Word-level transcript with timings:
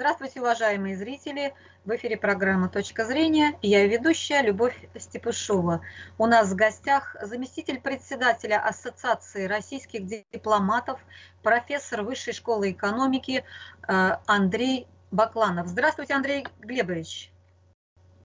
Здравствуйте, 0.00 0.40
уважаемые 0.40 0.96
зрители! 0.96 1.52
В 1.84 1.94
эфире 1.94 2.16
программа 2.16 2.70
«Точка 2.70 3.04
зрения». 3.04 3.58
Я 3.60 3.86
ведущая 3.86 4.40
Любовь 4.40 4.74
Степышова. 4.98 5.82
У 6.16 6.24
нас 6.24 6.50
в 6.50 6.56
гостях 6.56 7.16
заместитель 7.20 7.82
председателя 7.82 8.66
Ассоциации 8.66 9.44
российских 9.44 10.06
дипломатов, 10.06 10.98
профессор 11.42 12.00
Высшей 12.00 12.32
школы 12.32 12.70
экономики 12.70 13.44
э, 13.86 14.16
Андрей 14.26 14.86
Бакланов. 15.10 15.66
Здравствуйте, 15.66 16.14
Андрей 16.14 16.46
Глебович. 16.60 17.30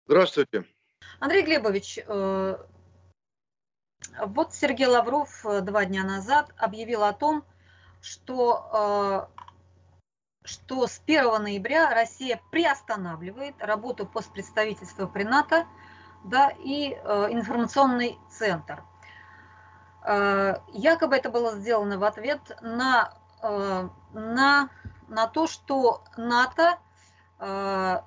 Здравствуйте. 0.08 0.64
Андрей 1.20 1.42
Глебович, 1.42 2.00
э, 2.08 2.58
вот 4.26 4.54
Сергей 4.54 4.88
Лавров 4.88 5.46
э, 5.46 5.60
два 5.60 5.84
дня 5.84 6.06
назад 6.06 6.54
объявил 6.56 7.04
о 7.04 7.12
том, 7.12 7.44
что 8.00 9.30
что 10.46 10.88
с 10.88 11.02
1 11.06 11.44
ноября 11.44 11.94
Россия 11.94 12.40
приостанавливает 12.52 13.56
работу 13.60 14.06
постпредставительства 14.06 15.08
при 15.08 15.24
НАТО 15.24 15.66
да, 16.24 16.52
и 16.58 16.94
э, 16.94 17.28
информационный 17.32 18.18
центр. 18.30 18.84
Э, 20.04 20.60
якобы 20.74 21.16
это 21.16 21.30
было 21.30 21.56
сделано 21.56 22.00
в 22.00 22.04
ответ 22.04 22.40
на, 22.62 23.14
э, 23.42 23.90
на, 24.14 24.70
на 25.08 25.28
то, 25.28 25.48
что 25.48 26.04
НАТО 26.18 26.78
э, 27.40 28.00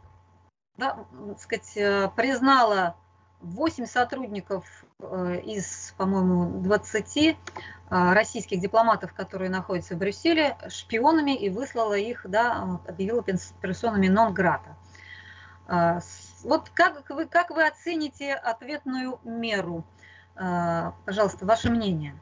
да, 0.78 1.06
сказать, 1.38 1.76
э, 1.76 2.08
признала 2.16 2.96
8 3.40 3.86
сотрудников 3.86 4.64
э, 5.00 5.40
из, 5.44 5.94
по-моему, 5.96 6.60
20 6.62 7.36
а, 7.90 8.14
российских 8.14 8.60
дипломатов, 8.60 9.14
которые 9.14 9.50
находятся 9.50 9.94
в 9.94 9.98
Брюсселе, 9.98 10.56
шпионами 10.68 11.36
и 11.36 11.48
выслала 11.48 11.94
их, 11.94 12.26
да, 12.28 12.80
объявила 12.86 13.22
персонами 13.22 14.08
нон-грата. 14.08 14.76
Вот 16.44 16.70
как 16.70 17.10
вы, 17.10 17.26
как 17.26 17.50
вы 17.50 17.66
оцените 17.66 18.32
ответную 18.32 19.20
меру? 19.22 19.84
Пожалуйста, 20.34 21.44
ваше 21.44 21.70
мнение. 21.70 22.18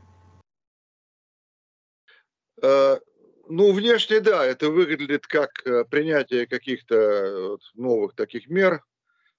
Ну, 3.49 3.73
внешне, 3.73 4.21
да, 4.21 4.45
это 4.45 4.71
выглядит 4.71 5.27
как 5.27 5.51
э, 5.65 5.85
принятие 5.85 6.47
каких-то 6.47 7.59
новых 7.75 8.15
таких 8.15 8.49
мер 8.49 8.83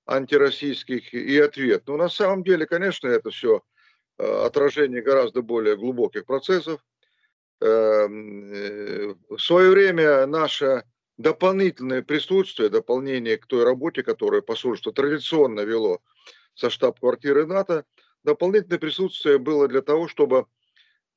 антироссийских 0.07 1.13
и 1.13 1.37
ответ. 1.39 1.83
Но 1.87 1.97
на 1.97 2.09
самом 2.09 2.43
деле, 2.43 2.65
конечно, 2.65 3.07
это 3.07 3.29
все 3.29 3.61
Э, 4.19 4.45
отражение 4.45 5.01
гораздо 5.01 5.41
более 5.41 5.77
глубоких 5.77 6.25
процессов. 6.25 6.83
Эм, 7.61 8.51
э, 8.51 9.13
в 9.29 9.37
свое 9.37 9.69
время 9.69 10.25
наше 10.25 10.83
дополнительное 11.17 12.01
присутствие, 12.01 12.69
дополнение 12.69 13.37
к 13.37 13.45
той 13.45 13.63
работе, 13.63 14.03
которую 14.03 14.43
посольство 14.43 14.91
традиционно 14.91 15.61
вело 15.61 15.99
со 16.55 16.69
штаб-квартиры 16.69 17.45
НАТО, 17.45 17.85
дополнительное 18.23 18.79
присутствие 18.79 19.37
было 19.37 19.67
для 19.67 19.81
того, 19.81 20.07
чтобы 20.07 20.45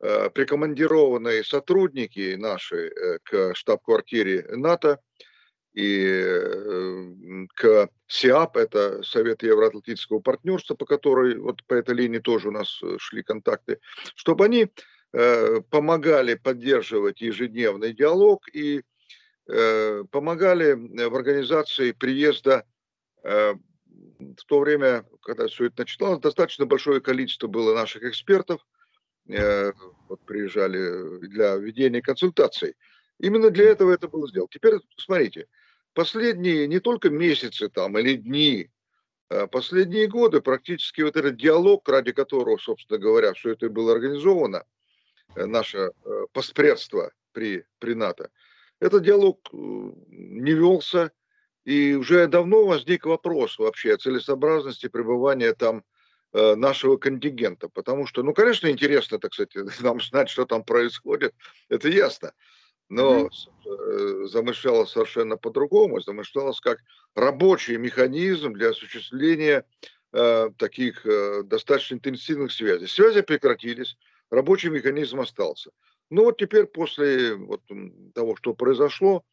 э, 0.01 0.31
прикомандированные 0.31 1.43
сотрудники 1.43 2.35
наши 2.35 2.93
к 3.25 3.55
штаб-квартире 3.55 4.47
НАТО 4.57 5.01
и 5.73 6.05
э, 6.05 7.47
к 7.55 7.89
СИАП, 8.09 8.57
это 8.57 9.03
Совет 9.03 9.43
Евроатлантического 9.43 10.21
партнерства, 10.21 10.75
по 10.75 10.85
которой, 10.85 11.39
вот 11.39 11.65
по 11.65 11.75
этой 11.75 11.95
линии 11.95 12.19
тоже 12.19 12.49
у 12.49 12.53
нас 12.53 12.81
э, 12.83 12.97
шли 12.99 13.23
контакты, 13.23 13.79
чтобы 14.17 14.47
они 14.47 14.69
э, 15.13 15.61
помогали 15.71 16.35
поддерживать 16.35 17.21
ежедневный 17.21 17.93
диалог 17.93 18.49
и 18.53 18.83
помогали 20.13 20.75
в 20.75 21.17
организации 21.17 21.91
приезда 21.91 22.65
в 23.25 24.45
то 24.47 24.61
время, 24.61 25.05
когда 25.23 25.49
все 25.49 25.65
это 25.65 25.83
начиналось, 25.83 26.21
достаточно 26.21 26.67
большое 26.67 27.01
количество 27.01 27.49
было 27.49 27.75
наших 27.75 28.05
экспертов, 28.05 28.65
вот 29.27 30.25
приезжали 30.25 31.27
для 31.27 31.57
ведения 31.57 32.01
консультаций. 32.01 32.77
Именно 33.19 33.51
для 33.51 33.71
этого 33.71 33.93
это 33.93 34.07
было 34.07 34.29
сделано. 34.29 34.51
Теперь 34.53 34.75
смотрите, 34.97 35.49
последние 35.95 36.67
не 36.67 36.81
только 36.81 37.11
месяцы 37.11 37.69
там 37.69 37.99
или 37.99 38.15
дни, 38.15 38.71
а 39.31 39.47
последние 39.47 40.09
годы 40.09 40.41
практически 40.41 41.03
вот 41.03 41.17
этот 41.17 41.37
диалог, 41.37 41.89
ради 41.89 42.13
которого, 42.13 42.59
собственно 42.59 42.99
говоря, 42.99 43.33
все 43.33 43.53
это 43.53 43.69
было 43.69 43.93
организовано, 43.93 44.65
э, 45.37 45.47
наше 45.47 45.93
э, 46.05 46.27
поспредство 46.33 47.13
при, 47.33 47.65
при 47.79 47.95
НАТО, 47.95 48.31
этот 48.81 49.05
диалог 49.05 49.39
э, 49.53 49.57
не 49.57 50.53
велся, 50.53 51.13
и 51.65 51.95
уже 51.95 52.27
давно 52.27 52.67
возник 52.67 53.07
вопрос 53.07 53.59
вообще 53.59 53.95
о 53.95 53.99
целесообразности 53.99 54.89
пребывания 54.89 55.53
там 55.55 55.85
нашего 56.33 56.97
контингента, 56.97 57.69
потому 57.69 58.07
что, 58.07 58.23
ну, 58.23 58.33
конечно, 58.33 58.69
интересно, 58.69 59.19
так 59.19 59.35
сказать, 59.35 59.53
нам 59.81 60.01
знать, 60.01 60.31
что 60.31 60.47
там 60.47 60.63
происходит, 60.63 61.35
это 61.69 61.89
ясно, 61.89 62.33
но 62.91 63.29
mm-hmm. 63.29 64.27
замышлялось 64.27 64.91
совершенно 64.91 65.37
по-другому, 65.37 66.01
замышлялось 66.01 66.61
как 66.61 66.81
рабочий 67.15 67.77
механизм 67.77 68.53
для 68.53 68.71
осуществления 68.71 69.65
э, 70.13 70.51
таких 70.59 71.07
э, 71.07 71.43
достаточно 71.45 71.95
интенсивных 71.95 72.53
связей. 72.53 72.89
Связи 72.89 73.23
прекратились, 73.23 73.97
рабочий 74.29 74.71
механизм 74.71 75.21
остался. 75.21 75.71
Ну 76.11 76.25
вот 76.25 76.39
теперь 76.39 76.67
после 76.67 77.37
вот 77.37 77.63
того, 78.13 78.35
что 78.35 78.55
произошло, 78.55 79.25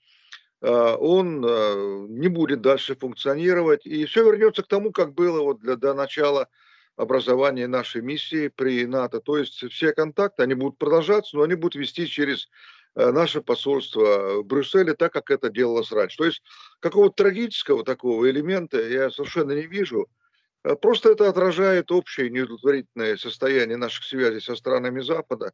э, 0.61 0.69
он 0.69 1.43
э, 1.43 2.05
не 2.09 2.27
будет 2.27 2.61
дальше 2.61 2.95
функционировать, 2.95 3.87
и 3.87 4.05
все 4.05 4.23
вернется 4.23 4.61
к 4.61 4.67
тому, 4.67 4.91
как 4.91 5.15
было 5.15 5.41
вот 5.41 5.59
для, 5.59 5.75
до 5.75 5.95
начала 5.95 6.47
образования 6.95 7.67
нашей 7.67 8.01
миссии 8.01 8.49
при 8.49 8.85
НАТО. 8.85 9.19
То 9.19 9.37
есть 9.37 9.67
все 9.71 9.93
контакты, 9.93 10.43
они 10.43 10.53
будут 10.53 10.77
продолжаться, 10.77 11.37
но 11.37 11.43
они 11.43 11.55
будут 11.55 11.75
вести 11.75 12.07
через 12.07 12.49
наше 12.97 13.41
посольство 13.41 14.41
в 14.41 14.45
Брюсселе 14.45 14.95
так, 14.95 15.13
как 15.13 15.29
это 15.29 15.49
делалось 15.49 15.91
раньше. 15.91 16.17
То 16.17 16.25
есть 16.25 16.41
какого-то 16.79 17.23
трагического 17.23 17.83
такого 17.83 18.29
элемента 18.29 18.81
я 18.81 19.11
совершенно 19.11 19.51
не 19.51 19.67
вижу. 19.67 20.07
Э, 20.63 20.75
просто 20.75 21.11
это 21.11 21.29
отражает 21.29 21.91
общее 21.91 22.29
неудовлетворительное 22.29 23.17
состояние 23.17 23.77
наших 23.77 24.03
связей 24.03 24.41
со 24.41 24.55
странами 24.55 25.01
Запада 25.01 25.53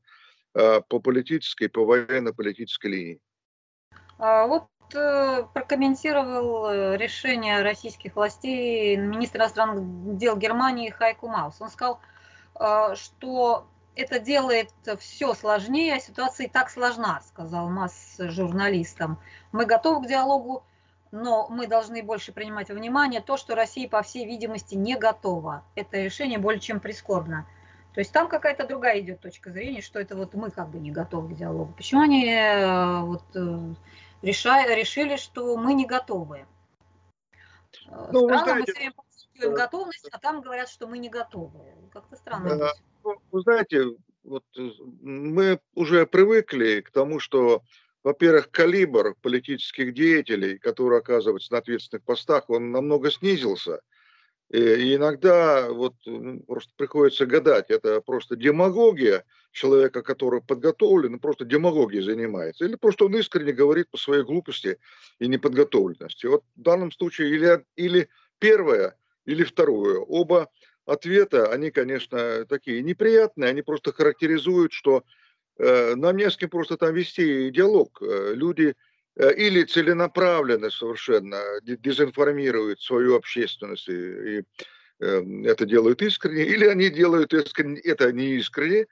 э, 0.53 0.81
по 0.87 0.99
политической, 0.99 1.67
по 1.67 1.85
военно-политической 1.85 2.87
линии. 2.87 3.19
А 4.17 4.47
вот 4.47 4.63
прокомментировал 4.89 6.95
решение 6.95 7.63
российских 7.63 8.15
властей 8.15 8.95
министр 8.95 9.39
иностранных 9.39 10.17
дел 10.17 10.37
Германии 10.37 10.91
Хайку 10.91 11.29
Маус. 11.29 11.59
Он 11.59 11.69
сказал, 11.69 11.99
что 12.93 13.67
это 13.95 14.19
делает 14.19 14.69
все 14.99 15.33
сложнее, 15.33 15.95
а 15.95 15.99
ситуация 15.99 16.47
и 16.47 16.49
так 16.49 16.69
сложна, 16.69 17.21
сказал 17.27 17.69
Масс 17.69 18.15
журналистам. 18.17 19.19
Мы 19.51 19.65
готовы 19.65 20.05
к 20.05 20.07
диалогу, 20.07 20.63
но 21.11 21.47
мы 21.49 21.67
должны 21.67 22.01
больше 22.01 22.31
принимать 22.31 22.69
во 22.69 22.75
внимание 22.75 23.21
то, 23.21 23.37
что 23.37 23.55
Россия, 23.55 23.87
по 23.87 24.01
всей 24.01 24.25
видимости, 24.25 24.75
не 24.75 24.95
готова. 24.95 25.63
Это 25.75 25.97
решение 25.97 26.39
более 26.39 26.59
чем 26.59 26.79
прискорбно. 26.79 27.47
То 27.93 27.99
есть 27.99 28.11
там 28.11 28.27
какая-то 28.27 28.67
другая 28.67 28.99
идет 28.99 29.21
точка 29.21 29.51
зрения, 29.51 29.81
что 29.81 29.99
это 29.99 30.15
вот 30.15 30.33
мы 30.33 30.49
как 30.49 30.69
бы 30.69 30.79
не 30.79 30.89
готовы 30.89 31.35
к 31.35 31.37
диалогу. 31.37 31.73
Почему 31.73 32.01
они 32.01 32.27
э, 32.27 33.01
вот 33.01 33.23
э, 33.35 33.75
решали, 34.23 34.73
решили, 34.73 35.15
что 35.15 35.55
мы 35.57 35.75
не 35.75 35.85
готовы? 35.85 36.47
Ну, 38.11 38.27
странно, 38.27 38.55
мы 38.55 38.63
все 38.63 38.73
время 38.73 38.93
подчеркиваем 38.93 39.53
готовность, 39.53 40.09
а 40.11 40.17
там 40.17 40.41
говорят, 40.41 40.69
что 40.69 40.87
мы 40.87 40.97
не 40.97 41.09
готовы. 41.09 41.59
Как-то 41.91 42.15
странно. 42.15 42.57
Да, 42.57 42.71
вы 43.31 43.41
знаете, 43.41 43.85
вот 44.23 44.43
э, 44.57 44.69
мы 45.01 45.59
уже 45.75 46.05
привыкли 46.05 46.81
к 46.81 46.91
тому, 46.91 47.19
что, 47.19 47.63
во-первых, 48.03 48.51
калибр 48.51 49.15
политических 49.21 49.93
деятелей, 49.93 50.57
которые 50.57 50.99
оказываются 50.99 51.53
на 51.53 51.59
ответственных 51.59 52.03
постах, 52.03 52.50
он 52.50 52.71
намного 52.71 53.11
снизился. 53.11 53.81
И 54.50 54.95
иногда 54.95 55.71
вот 55.71 55.95
просто 56.45 56.73
приходится 56.77 57.25
гадать, 57.25 57.71
это 57.71 58.01
просто 58.01 58.35
демагогия 58.35 59.25
человека, 59.51 60.03
который 60.03 60.41
подготовлен, 60.41 61.19
просто 61.19 61.44
демагогией 61.44 62.03
занимается, 62.03 62.65
или 62.65 62.75
просто 62.75 63.06
он 63.06 63.15
искренне 63.15 63.51
говорит 63.51 63.89
по 63.89 63.97
своей 63.97 64.23
глупости 64.23 64.77
и 65.17 65.27
неподготовленности. 65.27 66.27
Вот 66.27 66.44
в 66.56 66.61
данном 66.61 66.91
случае 66.91 67.31
или, 67.31 67.65
или 67.75 68.09
первое, 68.38 68.95
или 69.25 69.44
второе. 69.44 69.99
Оба 69.99 70.49
ответа, 70.85 71.51
они, 71.51 71.71
конечно, 71.71 72.45
такие 72.45 72.81
неприятные, 72.81 73.50
они 73.50 73.62
просто 73.62 73.94
характеризуют, 73.94 74.74
что 74.74 75.03
э, 75.57 75.95
нам 75.95 76.18
не 76.18 76.30
с 76.30 76.38
кем 76.38 76.50
просто 76.50 76.77
там 76.77 76.94
вести 76.94 77.50
диалог. 77.51 78.01
Э, 78.01 78.33
люди 78.35 78.75
э, 79.15 79.33
или 79.35 79.63
целенаправленно 79.63 80.69
совершенно 80.69 81.41
дезинформируют 81.62 82.81
свою 82.81 83.15
общественность 83.15 83.88
и, 83.88 84.39
и 84.39 84.44
э, 85.00 85.24
это 85.45 85.65
делают 85.65 86.01
искренне, 86.01 86.44
или 86.44 86.65
они 86.65 86.89
делают 86.89 87.33
искренне, 87.33 87.80
это 87.81 88.12
не 88.12 88.35
искренне, 88.35 88.88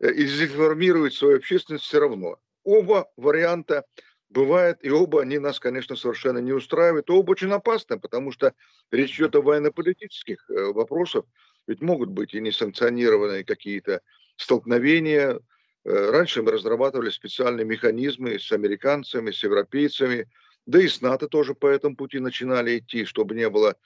э, 0.00 0.12
и 0.12 0.24
дезинформируют 0.24 1.14
свою 1.14 1.36
общественность 1.36 1.84
все 1.84 2.00
равно. 2.00 2.38
Оба 2.64 3.08
варианта 3.16 3.84
бывает, 4.28 4.78
и 4.82 4.90
оба 4.90 5.22
они 5.22 5.38
нас, 5.38 5.60
конечно, 5.60 5.96
совершенно 5.96 6.38
не 6.38 6.52
устраивают, 6.52 7.10
оба 7.10 7.32
очень 7.32 7.52
опасны, 7.52 7.98
потому 7.98 8.32
что 8.32 8.54
речь 8.90 9.16
идет 9.16 9.36
о 9.36 9.42
военно-политических 9.42 10.50
э, 10.50 10.72
вопросах, 10.72 11.24
ведь 11.66 11.80
могут 11.80 12.10
быть 12.10 12.34
и 12.34 12.40
несанкционированные 12.40 13.44
какие-то 13.44 14.02
столкновения. 14.36 15.40
Э, 15.84 16.10
раньше 16.10 16.42
мы 16.42 16.52
разрабатывали 16.52 17.10
специальные 17.10 17.64
механизмы 17.64 18.38
с 18.38 18.50
американцами, 18.52 19.30
с 19.30 19.42
европейцами, 19.42 20.28
да 20.66 20.80
и 20.80 20.88
с 20.88 21.00
НАТО 21.00 21.28
тоже 21.28 21.54
по 21.54 21.66
этому 21.66 21.96
пути 21.96 22.18
начинали 22.18 22.78
идти, 22.78 23.04
чтобы 23.04 23.34
не 23.34 23.48
было 23.48 23.76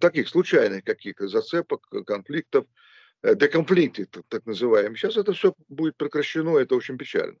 таких 0.00 0.28
случайных 0.28 0.84
каких-то 0.84 1.28
зацепок, 1.28 1.88
конфликтов, 2.06 2.66
э, 3.22 3.34
деконфликты, 3.34 4.06
так 4.28 4.46
называемые. 4.46 4.96
Сейчас 4.96 5.16
это 5.16 5.32
все 5.32 5.54
будет 5.68 5.96
прекращено, 5.96 6.56
это 6.58 6.74
очень 6.74 6.98
печально. 6.98 7.38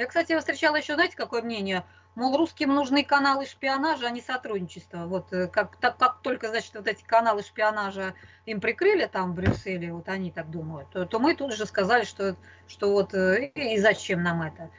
Я, 0.00 0.06
кстати, 0.06 0.38
встречала 0.38 0.76
еще, 0.76 0.94
знаете, 0.94 1.14
какое 1.14 1.42
мнение? 1.42 1.84
Мол, 2.14 2.34
русским 2.34 2.74
нужны 2.74 3.04
каналы 3.04 3.44
шпионажа, 3.44 4.06
а 4.06 4.10
не 4.10 4.22
сотрудничества. 4.22 5.04
Вот 5.04 5.30
э, 5.34 5.46
как, 5.46 5.76
так, 5.76 5.98
как 5.98 6.22
только, 6.22 6.48
значит, 6.48 6.74
вот 6.74 6.86
эти 6.86 7.04
каналы 7.04 7.42
шпионажа 7.42 8.14
им 8.46 8.62
прикрыли 8.62 9.04
там 9.04 9.32
в 9.32 9.34
Брюсселе, 9.34 9.92
вот 9.92 10.08
они 10.08 10.30
так 10.30 10.50
думают, 10.50 10.88
то, 10.88 11.04
то 11.04 11.18
мы 11.18 11.34
тут 11.34 11.52
же 11.52 11.66
сказали, 11.66 12.04
что, 12.04 12.34
что 12.66 12.92
вот 12.92 13.12
э, 13.12 13.48
и 13.48 13.78
зачем 13.78 14.22
нам 14.22 14.40
это. 14.40 14.70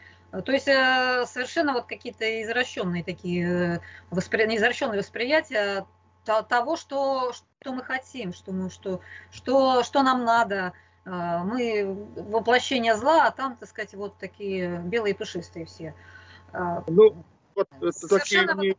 То 0.41 0.51
есть 0.51 0.67
э, 0.67 1.23
совершенно 1.27 1.73
вот 1.73 1.85
какие-то 1.85 2.41
извращенные 2.41 3.03
такие, 3.03 3.79
воспри... 4.09 4.55
извращенные 4.55 5.01
восприятия 5.01 5.85
того, 6.25 6.77
что, 6.77 7.31
что 7.33 7.73
мы 7.73 7.83
хотим, 7.83 8.33
что, 8.33 8.53
мы, 8.53 8.71
что, 8.71 9.01
что, 9.31 9.83
что 9.83 10.01
нам 10.01 10.25
надо, 10.25 10.73
мы 11.05 11.97
воплощение 12.15 12.95
зла, 12.95 13.27
а 13.27 13.31
там, 13.31 13.57
так 13.57 13.67
сказать, 13.69 13.93
вот 13.93 14.17
такие 14.19 14.81
белые 14.85 15.15
пушистые 15.15 15.65
все. 15.65 15.95
А, 16.53 16.83
ну, 16.87 17.23
вот 17.55 17.67
такие, 18.09 18.43
мнения, 18.53 18.75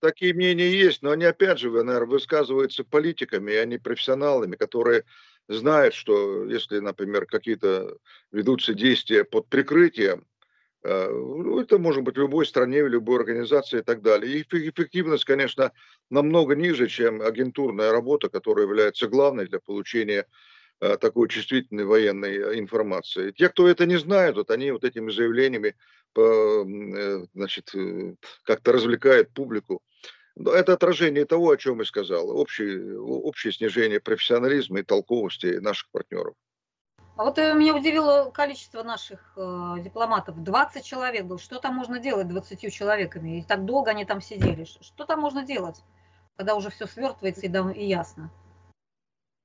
такие 0.00 0.34
мнения 0.34 0.68
есть, 0.68 1.02
но 1.02 1.12
они, 1.12 1.24
опять 1.24 1.58
же, 1.58 1.70
наверное, 1.70 2.06
высказываются 2.06 2.84
политиками, 2.84 3.54
а 3.54 3.64
не 3.64 3.78
профессионалами, 3.78 4.56
которые 4.56 5.04
знают, 5.48 5.94
что 5.94 6.44
если, 6.44 6.78
например, 6.78 7.26
какие-то 7.26 7.96
ведутся 8.30 8.74
действия 8.74 9.24
под 9.24 9.48
прикрытием, 9.48 10.26
а, 10.82 11.08
ну, 11.10 11.58
это 11.58 11.78
может 11.78 12.02
быть 12.02 12.16
в 12.16 12.20
любой 12.20 12.44
стране, 12.44 12.84
в 12.84 12.88
любой 12.88 13.20
организации 13.20 13.78
и 13.78 13.82
так 13.82 14.02
далее. 14.02 14.38
И 14.38 14.42
эффективность, 14.42 15.24
конечно, 15.24 15.72
намного 16.10 16.54
ниже, 16.54 16.88
чем 16.88 17.22
агентурная 17.22 17.92
работа, 17.92 18.28
которая 18.28 18.66
является 18.66 19.08
главной 19.08 19.46
для 19.46 19.60
получения 19.60 20.26
Э, 20.26 20.63
такой 21.00 21.28
чувствительной 21.28 21.84
военной 21.84 22.36
э, 22.36 22.58
информации. 22.58 23.32
Те, 23.32 23.48
кто 23.48 23.68
это 23.68 23.86
не 23.86 23.96
знают, 23.96 24.36
вот 24.36 24.50
они 24.50 24.70
вот 24.70 24.84
этими 24.84 25.10
заявлениями 25.10 25.74
э, 26.16 27.24
значит, 27.34 27.72
как-то 28.44 28.72
развлекают 28.72 29.30
публику. 29.32 29.82
Но 30.36 30.50
это 30.50 30.72
отражение 30.72 31.24
того, 31.24 31.50
о 31.50 31.56
чем 31.56 31.78
я 31.78 31.84
сказал. 31.84 32.28
Общее, 32.30 32.98
общее 32.98 33.52
снижение 33.52 34.00
профессионализма 34.00 34.80
и 34.80 34.82
толковости 34.82 35.58
наших 35.58 35.88
партнеров. 35.90 36.34
А 37.16 37.24
вот 37.24 37.38
меня 37.38 37.76
удивило 37.76 38.30
количество 38.30 38.82
наших 38.82 39.34
э, 39.36 39.76
дипломатов. 39.78 40.42
20 40.42 40.84
человек 40.84 41.24
был. 41.26 41.38
Что 41.38 41.60
там 41.60 41.74
можно 41.74 42.00
делать 42.00 42.26
20 42.26 42.72
человеками? 42.72 43.38
И 43.38 43.42
так 43.44 43.64
долго 43.64 43.92
они 43.92 44.04
там 44.04 44.20
сидели. 44.20 44.64
Что 44.64 45.04
там 45.04 45.20
можно 45.20 45.44
делать, 45.44 45.76
когда 46.36 46.56
уже 46.56 46.70
все 46.70 46.86
свертывается 46.86 47.46
и, 47.46 47.78
и 47.78 47.86
ясно? 47.86 48.32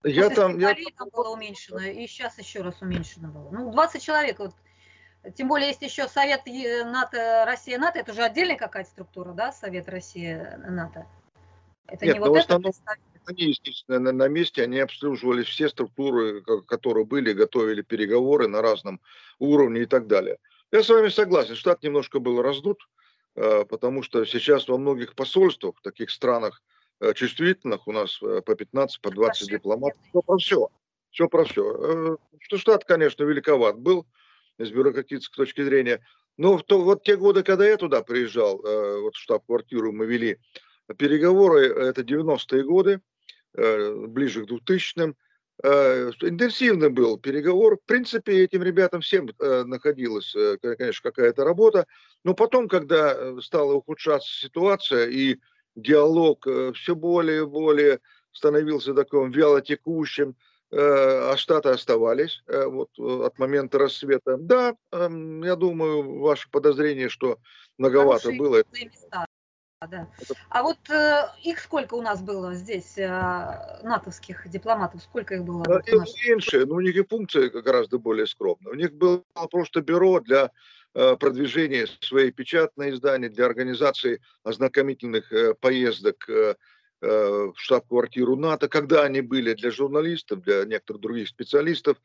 Я 0.04 0.30
После 0.30 0.36
там, 0.36 0.60
я... 0.60 0.76
там 0.98 1.10
было 1.12 1.30
уменьшено, 1.30 1.82
и 1.82 2.08
сейчас 2.08 2.38
еще 2.38 2.62
раз 2.62 2.82
уменьшено 2.82 3.30
было. 3.30 3.50
Ну, 3.52 3.72
20 3.72 4.02
человек. 4.02 4.40
Вот. 4.40 4.54
Тем 5.36 5.50
более, 5.50 5.70
есть 5.70 5.82
еще 5.82 6.08
Совет 6.08 6.46
НАТО, 6.46 7.44
Россия, 7.46 7.78
НАТО, 7.78 8.00
это 8.00 8.14
уже 8.14 8.24
отдельная 8.24 8.56
какая-то 8.56 8.90
структура, 8.90 9.34
да, 9.34 9.52
Совет 9.52 9.90
Россия, 9.90 10.58
НАТО? 10.70 11.06
Это 11.88 12.06
Нет, 12.06 12.16
не 12.16 12.20
вот 12.20 12.38
это 12.38 12.62
они, 13.26 13.44
естественно, 13.44 14.00
на, 14.00 14.12
на 14.12 14.28
месте, 14.28 14.64
они 14.64 14.80
обслуживали 14.80 15.44
все 15.44 15.70
структуры, 15.70 16.42
которые 16.66 17.06
были, 17.06 17.34
готовили 17.34 17.82
переговоры 17.82 18.48
на 18.48 18.62
разном 18.62 19.02
уровне 19.38 19.82
и 19.82 19.86
так 19.86 20.08
далее. 20.08 20.38
Я 20.72 20.82
с 20.82 20.90
вами 20.90 21.10
согласен, 21.10 21.56
штат 21.56 21.84
немножко 21.84 22.20
был 22.20 22.42
раздут, 22.42 22.80
э, 23.36 23.66
потому 23.66 24.02
что 24.02 24.26
сейчас 24.26 24.68
во 24.68 24.78
многих 24.78 25.14
посольствах, 25.14 25.76
в 25.78 25.82
таких 25.82 26.10
странах, 26.10 26.62
Э, 26.62 26.79
чувствительных, 27.16 27.88
у 27.88 27.92
нас 27.92 28.20
э, 28.22 28.42
по 28.46 28.56
15, 28.56 29.02
по 29.02 29.12
20 29.12 29.50
дипломатов, 29.50 30.00
все 30.10 30.22
про 30.22 30.38
все, 30.38 30.70
все 31.12 31.28
про 31.28 31.46
все. 31.46 32.18
Что 32.40 32.58
штат, 32.58 32.86
конечно, 32.86 33.24
великоват 33.24 33.78
был 33.80 34.06
с 34.58 34.70
бюрократической 34.70 35.38
точки 35.38 35.64
зрения, 35.64 36.06
но 36.38 36.58
в 36.58 36.64
то, 36.64 36.82
вот 36.82 37.04
те 37.04 37.16
годы, 37.16 37.44
когда 37.44 37.68
я 37.68 37.78
туда 37.78 38.04
приезжал, 38.04 38.62
э, 38.64 39.02
вот 39.02 39.16
штаб-квартиру 39.16 39.92
мы 39.92 40.06
вели 40.06 40.40
переговоры, 40.98 41.68
это 41.68 42.02
90-е 42.02 42.64
годы, 42.64 43.02
ближе 43.54 44.46
к 44.46 44.50
2000-м, 44.50 45.16
интенсивный 45.62 46.90
был 46.90 47.20
переговор. 47.20 47.78
В 47.78 47.86
принципе, 47.86 48.44
этим 48.44 48.64
ребятам 48.64 49.02
всем 49.02 49.30
находилась, 49.38 50.34
конечно, 50.62 51.12
какая-то 51.12 51.44
работа. 51.44 51.86
Но 52.24 52.34
потом, 52.34 52.68
когда 52.68 53.40
стала 53.42 53.74
ухудшаться 53.74 54.34
ситуация 54.34 55.08
и 55.10 55.38
диалог 55.76 56.46
э, 56.48 56.72
все 56.74 56.96
более 56.96 57.44
и 57.44 57.46
более 57.46 58.00
становился 58.32 58.94
таким 58.94 59.32
вялотекущим, 59.32 60.36
э, 60.72 60.78
а 60.78 61.36
Штаты 61.38 61.70
оставались 61.70 62.44
э, 62.48 62.66
вот, 62.66 62.90
от 62.98 63.38
момента 63.40 63.80
рассвета. 63.80 64.38
Да, 64.38 64.76
эм, 64.92 65.44
я 65.44 65.56
думаю, 65.56 66.20
ваше 66.20 66.50
подозрение, 66.50 67.10
что 67.10 67.38
многовато 67.78 68.24
Хорошие 68.24 68.40
было. 68.40 68.64
Места. 68.72 69.26
Да. 69.90 70.10
А 70.50 70.62
вот 70.62 70.78
э, 70.90 71.30
их 71.42 71.60
сколько 71.60 71.94
у 71.94 72.02
нас 72.02 72.22
было 72.22 72.54
здесь, 72.54 72.98
э, 72.98 73.80
натовских 73.82 74.50
дипломатов, 74.50 75.02
сколько 75.02 75.36
их 75.36 75.46
было? 75.46 75.64
Да, 75.64 75.76
вот 75.76 76.10
меньше, 76.28 76.66
но 76.66 76.76
у 76.76 76.82
них 76.82 76.98
и 76.98 77.04
функция 77.06 77.50
гораздо 77.50 77.98
более 77.98 78.28
скромная. 78.28 78.74
У 78.74 78.76
них 78.76 78.94
было 78.94 79.24
просто 79.50 79.80
бюро 79.80 80.20
для 80.20 80.52
Э, 80.96 81.16
продвижения 81.18 81.86
своей 82.02 82.32
печатной 82.32 82.90
издания, 82.90 83.30
для 83.30 83.46
организации 83.46 84.22
ознакомительных 84.44 85.32
э, 85.32 85.54
поездок 85.54 86.28
э, 86.28 86.56
в 87.02 87.54
штаб-квартиру 87.56 88.36
НАТО, 88.36 88.68
когда 88.68 89.04
они 89.04 89.22
были 89.22 89.54
для 89.54 89.70
журналистов, 89.70 90.42
для 90.42 90.66
некоторых 90.66 91.02
других 91.02 91.30
специалистов. 91.30 91.96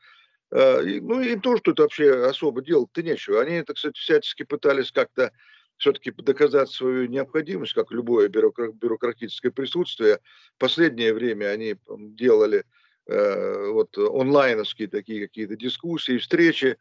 Ну, 0.53 1.21
им 1.21 1.41
тоже 1.41 1.63
тут 1.63 1.81
вообще 1.81 2.27
особо 2.27 2.63
делать-то 2.63 3.03
нечего. 3.03 3.41
Они, 3.41 3.61
так 3.63 3.77
сказать, 3.77 3.97
всячески 3.97 4.45
пытались 4.45 4.93
как-то 4.93 5.33
все-таки 5.79 6.13
доказать 6.13 6.71
свою 6.71 7.09
необходимость, 7.09 7.73
как 7.73 7.91
любое 7.91 8.29
бюрократическое 8.29 9.51
присутствие. 9.51 10.21
В 10.55 10.59
последнее 10.59 11.13
время 11.13 11.47
они 11.47 11.75
делали 11.89 12.65
вот 13.09 13.99
онлайновские 13.99 14.87
такие 14.87 15.27
какие-то 15.27 15.57
дискуссии, 15.57 16.19
встречи, 16.19 16.79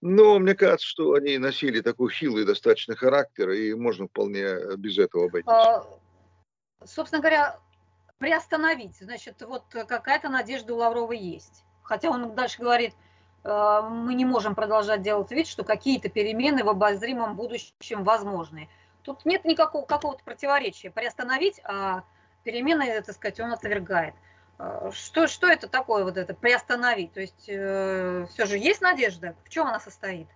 но 0.00 0.38
мне 0.38 0.54
кажется, 0.54 0.86
что 0.86 1.14
они 1.14 1.38
носили 1.38 1.80
такой 1.80 2.12
хилый 2.12 2.44
достаточно 2.44 2.94
характер, 2.94 3.50
и 3.50 3.74
можно 3.74 4.06
вполне 4.06 4.42
э, 4.42 4.76
без 4.76 4.98
этого 4.98 5.26
обойтись. 5.26 5.50
А, 5.50 5.84
собственно 6.84 7.20
говоря, 7.20 7.58
приостановить, 8.18 8.96
значит, 9.00 9.42
вот 9.42 9.64
какая-то 9.70 10.28
надежда 10.28 10.74
у 10.74 10.76
Лаврова 10.76 11.12
есть. 11.12 11.64
Хотя 11.82 12.10
он 12.10 12.34
дальше 12.34 12.60
говорит, 12.60 12.94
э, 13.42 13.80
мы 13.90 14.14
не 14.14 14.24
можем 14.24 14.54
продолжать 14.54 15.02
делать 15.02 15.30
вид, 15.32 15.48
что 15.48 15.64
какие-то 15.64 16.08
перемены 16.08 16.62
в 16.62 16.68
обозримом 16.68 17.34
будущем 17.34 18.04
возможны. 18.04 18.68
Тут 19.02 19.24
нет 19.24 19.44
никакого 19.44 19.84
какого-то 19.84 20.22
противоречия. 20.22 20.90
Приостановить, 20.90 21.60
а 21.64 22.04
перемены, 22.44 23.02
так 23.02 23.14
сказать, 23.14 23.40
он 23.40 23.52
отвергает. 23.52 24.14
А, 24.58 24.90
что, 24.90 25.28
что 25.28 25.46
это 25.46 25.68
такое, 25.68 26.04
вот 26.04 26.16
это, 26.16 26.34
приостановить? 26.34 27.12
То 27.12 27.20
есть 27.20 27.48
э, 27.48 28.26
все 28.30 28.46
же 28.46 28.58
есть 28.58 28.80
надежда? 28.80 29.36
В 29.44 29.48
чем 29.48 29.66
она 29.68 29.78
состоит? 29.78 30.26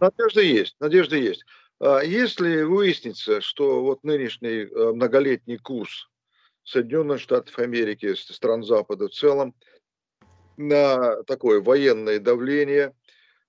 Надежда 0.00 0.40
есть, 0.40 0.76
надежда 0.80 1.16
есть. 1.16 1.44
А 1.80 2.00
если 2.00 2.62
выяснится, 2.62 3.40
что 3.40 3.82
вот 3.82 4.02
нынешний 4.02 4.64
э, 4.64 4.92
многолетний 4.92 5.58
курс 5.58 6.08
Соединенных 6.64 7.20
Штатов 7.20 7.58
Америки, 7.58 8.14
стран 8.14 8.64
Запада 8.64 9.08
в 9.08 9.12
целом, 9.12 9.54
на 10.56 11.22
такое 11.24 11.60
военное 11.60 12.18
давление, 12.18 12.92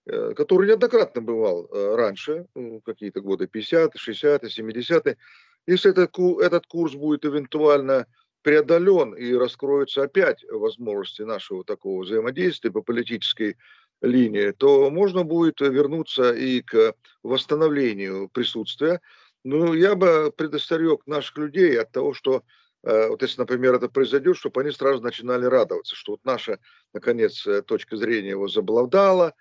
э, 0.05 0.33
который 0.35 0.67
неоднократно 0.67 1.21
бывал 1.21 1.65
э, 1.65 1.95
раньше, 1.95 2.45
какие-то 2.83 3.21
годы 3.21 3.45
50-е, 3.45 3.89
60-е, 3.95 4.49
70-е, 4.49 5.17
если 5.65 5.89
этот, 5.91 6.17
этот 6.41 6.67
курс 6.67 6.93
будет 6.93 7.25
эвентуально 7.25 8.05
преодолен 8.45 9.15
и 9.15 9.33
раскроются 9.33 10.03
опять 10.03 10.45
возможности 10.47 11.23
нашего 11.23 11.63
такого 11.63 12.03
взаимодействия 12.03 12.71
по 12.71 12.83
политической 12.83 13.57
линии, 14.01 14.51
то 14.51 14.91
можно 14.91 15.23
будет 15.23 15.61
вернуться 15.61 16.31
и 16.31 16.61
к 16.61 16.93
восстановлению 17.23 18.29
присутствия. 18.29 19.01
Но 19.43 19.73
я 19.73 19.95
бы 19.95 20.31
предостерег 20.31 21.07
наших 21.07 21.39
людей 21.39 21.81
от 21.81 21.91
того, 21.91 22.13
что 22.13 22.43
э, 22.83 23.07
вот 23.07 23.23
если, 23.23 23.39
например, 23.39 23.73
это 23.73 23.89
произойдет, 23.89 24.37
чтобы 24.37 24.61
они 24.61 24.69
сразу 24.69 25.01
начинали 25.01 25.45
радоваться, 25.45 25.95
что 25.95 26.11
вот 26.11 26.21
наша, 26.23 26.59
наконец, 26.93 27.47
э, 27.47 27.63
точка 27.63 27.97
зрения 27.97 28.29
его 28.29 28.47
заблавдала, 28.47 29.33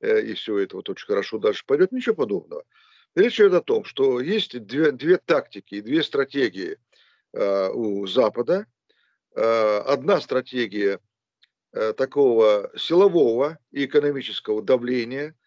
и 0.00 0.34
все 0.34 0.58
это 0.58 0.74
вот 0.76 0.90
очень 0.90 1.06
хорошо 1.06 1.38
дальше 1.38 1.62
пойдет. 1.64 1.92
Ничего 1.92 2.16
подобного. 2.16 2.64
Речь 3.14 3.38
идет 3.38 3.54
о 3.54 3.62
том, 3.62 3.84
что 3.84 4.20
есть 4.20 4.60
две, 4.66 4.90
две 4.90 5.16
тактики, 5.16 5.80
две 5.80 6.02
стратегии 6.02 6.76
у 7.32 8.06
Запада. 8.06 8.66
Одна 9.34 10.20
стратегия 10.20 11.00
такого 11.72 12.70
силового 12.76 13.58
и 13.70 13.84
экономического 13.84 14.62
давления– 14.62 15.34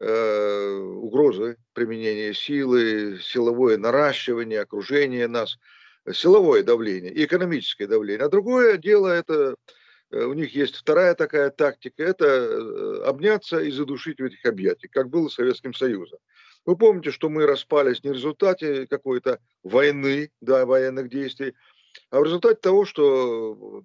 Э, 0.00 0.70
угрозы 0.70 1.56
применения 1.72 2.34
силы, 2.34 3.20
силовое 3.22 3.78
наращивание, 3.78 4.60
окружение 4.60 5.28
нас, 5.28 5.56
силовое 6.12 6.64
давление 6.64 7.12
и 7.12 7.24
экономическое 7.24 7.86
давление. 7.86 8.26
А 8.26 8.28
другое 8.28 8.76
дело, 8.76 9.06
это 9.06 9.54
э, 10.10 10.24
у 10.24 10.34
них 10.34 10.54
есть 10.54 10.74
вторая 10.74 11.14
такая 11.14 11.50
тактика, 11.50 12.02
это 12.02 12.26
э, 12.26 13.02
обняться 13.04 13.60
и 13.60 13.70
задушить 13.70 14.20
в 14.20 14.24
этих 14.24 14.44
объятиях, 14.44 14.90
как 14.90 15.08
было 15.08 15.28
с 15.28 15.34
Советским 15.34 15.72
Союзом. 15.72 16.18
Вы 16.66 16.76
помните, 16.76 17.10
что 17.10 17.28
мы 17.28 17.46
распались 17.46 18.02
не 18.02 18.10
в 18.10 18.14
результате 18.14 18.86
какой-то 18.86 19.38
войны, 19.62 20.30
да, 20.40 20.64
военных 20.64 21.10
действий, 21.10 21.54
а 22.10 22.20
в 22.20 22.24
результате 22.24 22.60
того, 22.60 22.84
что 22.84 23.84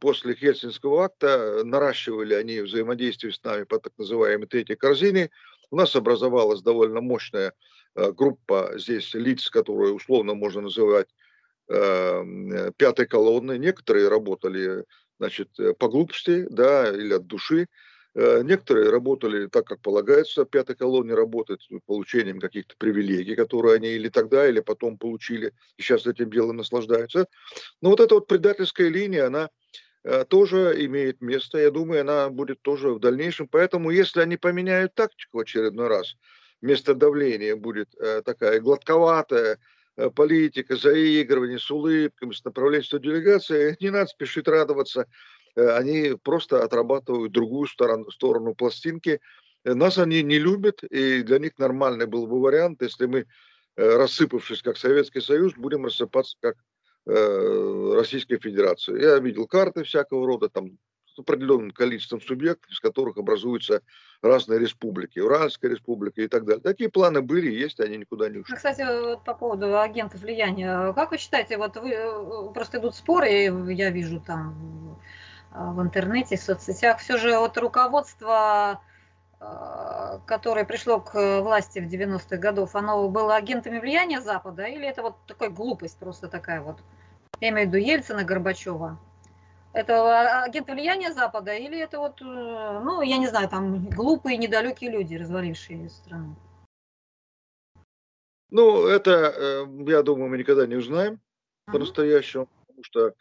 после 0.00 0.34
Хельсинского 0.34 1.04
акта 1.04 1.62
наращивали 1.64 2.34
они 2.34 2.60
взаимодействие 2.60 3.32
с 3.32 3.42
нами 3.42 3.64
по 3.64 3.78
так 3.78 3.92
называемой 3.98 4.46
третьей 4.46 4.76
корзине. 4.76 5.30
У 5.70 5.76
нас 5.76 5.94
образовалась 5.94 6.62
довольно 6.62 7.00
мощная 7.00 7.52
э, 7.94 8.12
группа 8.12 8.72
здесь 8.76 9.12
лиц, 9.14 9.50
которые 9.50 9.92
условно 9.92 10.34
можно 10.34 10.62
называть 10.62 11.08
э, 11.68 12.70
пятой 12.76 13.06
колонной. 13.06 13.58
Некоторые 13.58 14.08
работали 14.08 14.84
значит, 15.18 15.50
по 15.78 15.88
глупости 15.88 16.46
да, 16.48 16.88
или 16.90 17.14
от 17.14 17.26
души. 17.26 17.66
Э, 18.14 18.42
некоторые 18.42 18.90
работали 18.90 19.46
так, 19.46 19.66
как 19.66 19.80
полагается, 19.80 20.44
пятой 20.44 20.76
колонне 20.76 21.14
работать, 21.14 21.68
получением 21.86 22.40
каких-то 22.40 22.74
привилегий, 22.78 23.34
которые 23.34 23.76
они 23.76 23.88
или 23.88 24.08
тогда, 24.08 24.48
или 24.48 24.60
потом 24.60 24.98
получили, 24.98 25.52
и 25.76 25.82
сейчас 25.82 26.06
этим 26.06 26.30
делом 26.30 26.56
наслаждаются. 26.56 27.26
Но 27.80 27.90
вот 27.90 28.00
эта 28.00 28.14
вот 28.14 28.26
предательская 28.26 28.88
линия, 28.88 29.26
она 29.26 29.50
Э, 30.04 30.24
тоже 30.24 30.74
имеет 30.84 31.20
место. 31.22 31.58
Я 31.58 31.70
думаю, 31.70 32.02
она 32.02 32.28
будет 32.28 32.60
тоже 32.62 32.90
в 32.90 33.00
дальнейшем. 33.00 33.48
Поэтому, 33.48 33.90
если 33.90 34.20
они 34.20 34.36
поменяют 34.36 34.94
тактику 34.94 35.38
в 35.38 35.40
очередной 35.40 35.88
раз, 35.88 36.16
вместо 36.60 36.94
давления 36.94 37.56
будет 37.56 37.88
э, 37.98 38.22
такая 38.22 38.60
гладковатая 38.60 39.58
политика, 40.16 40.74
заигрывание 40.74 41.58
с 41.58 41.70
улыбками, 41.70 42.32
с 42.32 42.44
направлением 42.44 43.00
делегации, 43.00 43.76
не 43.80 43.90
надо 43.90 44.06
спешить 44.06 44.48
радоваться. 44.48 45.06
Они 45.56 46.16
просто 46.22 46.62
отрабатывают 46.62 47.32
другую 47.32 47.68
сторону, 47.68 48.10
сторону 48.10 48.54
пластинки. 48.54 49.20
Нас 49.64 49.98
они 49.98 50.22
не 50.22 50.38
любят, 50.38 50.82
и 50.84 51.22
для 51.22 51.38
них 51.38 51.58
нормальный 51.58 52.06
был 52.06 52.26
бы 52.26 52.40
вариант, 52.40 52.82
если 52.82 53.06
мы, 53.06 53.26
рассыпавшись 53.76 54.62
как 54.62 54.76
Советский 54.76 55.20
Союз, 55.20 55.54
будем 55.54 55.84
рассыпаться 55.86 56.36
как 56.40 56.56
Э, 57.06 57.92
Российской 57.96 58.38
Федерации. 58.38 58.98
Я 58.98 59.18
видел 59.18 59.46
карты 59.46 59.84
всякого 59.84 60.26
рода, 60.26 60.48
там 60.48 60.78
с 61.04 61.18
определенным 61.18 61.70
количеством 61.70 62.22
субъектов, 62.22 62.72
из 62.72 62.80
которых 62.80 63.18
образуются 63.18 63.82
разные 64.22 64.58
республики, 64.58 65.18
Уральская 65.18 65.70
республика 65.70 66.22
и 66.22 66.28
так 66.28 66.46
далее. 66.46 66.62
Такие 66.62 66.88
планы 66.88 67.20
были, 67.20 67.52
есть, 67.52 67.78
они 67.78 67.98
никуда 67.98 68.30
не 68.30 68.38
ушли. 68.38 68.56
Кстати, 68.56 68.80
вот 68.80 69.22
по 69.22 69.34
поводу 69.34 69.78
агентов 69.78 70.22
влияния, 70.22 70.94
как 70.94 71.10
вы 71.10 71.18
считаете, 71.18 71.58
вот 71.58 71.76
вы 71.76 71.90
э, 71.90 72.52
просто 72.54 72.78
идут 72.78 72.94
споры, 72.94 73.28
я 73.28 73.90
вижу 73.90 74.18
там 74.18 74.98
в 75.54 75.80
интернете, 75.80 76.36
в 76.36 76.42
соцсетях, 76.42 76.98
все 76.98 77.16
же 77.16 77.38
вот 77.38 77.56
руководство 77.56 78.80
э, 79.40 80.18
которое 80.26 80.64
пришло 80.64 81.00
к 81.00 81.40
власти 81.42 81.78
в 81.78 81.86
90-х 81.86 82.36
годов, 82.36 82.74
оно 82.74 83.08
было 83.08 83.36
агентами 83.36 83.78
влияния 83.78 84.20
Запада 84.20 84.64
или 84.64 84.86
это 84.86 85.02
вот 85.02 85.16
такая 85.26 85.50
глупость 85.50 85.98
просто 85.98 86.28
такая 86.28 86.60
вот? 86.60 86.78
я 87.40 87.50
имею 87.50 87.68
в 87.68 87.74
виду 87.74 87.84
Ельцина, 87.84 88.24
Горбачева, 88.24 88.98
это 89.72 90.42
агент 90.44 90.68
влияния 90.68 91.12
Запада 91.12 91.52
или 91.54 91.78
это 91.78 91.98
вот, 91.98 92.20
э, 92.22 92.24
ну, 92.24 93.02
я 93.02 93.18
не 93.18 93.26
знаю, 93.26 93.48
там 93.48 93.90
глупые, 93.90 94.36
недалекие 94.36 94.90
люди, 94.90 95.16
развалившие 95.16 95.90
страну? 95.90 96.36
Ну, 98.50 98.86
это, 98.86 99.10
э, 99.10 99.66
я 99.88 100.02
думаю, 100.02 100.30
мы 100.30 100.38
никогда 100.38 100.66
не 100.66 100.76
узнаем 100.76 101.14
uh-huh. 101.14 101.72
по-настоящему, 101.72 102.48
потому 102.66 102.84
что 102.84 103.08
э, 103.08 103.12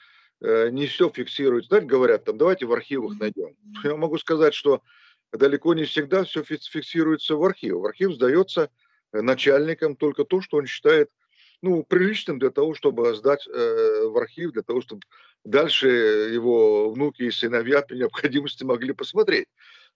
не 0.44 0.88
все 0.88 1.10
фиксируется. 1.10 1.70
Знаете, 1.70 1.88
говорят, 1.88 2.26
там, 2.26 2.38
давайте 2.38 2.66
в 2.66 2.74
архивах 2.74 3.18
найдем. 3.20 3.56
Я 3.84 3.96
могу 3.96 4.18
сказать, 4.18 4.54
что 4.54 4.82
далеко 5.32 5.74
не 5.74 5.86
всегда 5.86 6.24
все 6.24 6.44
фиксируется 6.44 7.36
в 7.36 7.44
архиве. 7.44 7.76
В 7.76 7.86
архив 7.86 8.14
сдается 8.14 8.70
начальникам 9.12 9.96
только 9.96 10.26
то, 10.26 10.42
что 10.42 10.58
он 10.58 10.66
считает 10.66 11.10
ну, 11.64 11.82
приличным 11.84 12.40
для 12.40 12.50
того, 12.50 12.76
чтобы 12.76 13.16
сдать 13.16 13.48
э, 13.48 14.08
в 14.08 14.18
архив, 14.18 14.52
для 14.52 14.64
того, 14.64 14.82
чтобы 14.82 15.02
дальше 15.46 15.88
его 15.88 16.92
внуки 16.92 17.24
и 17.24 17.32
сыновья 17.32 17.82
при 17.82 18.00
необходимости 18.00 18.66
могли 18.66 18.92
посмотреть. 18.92 19.48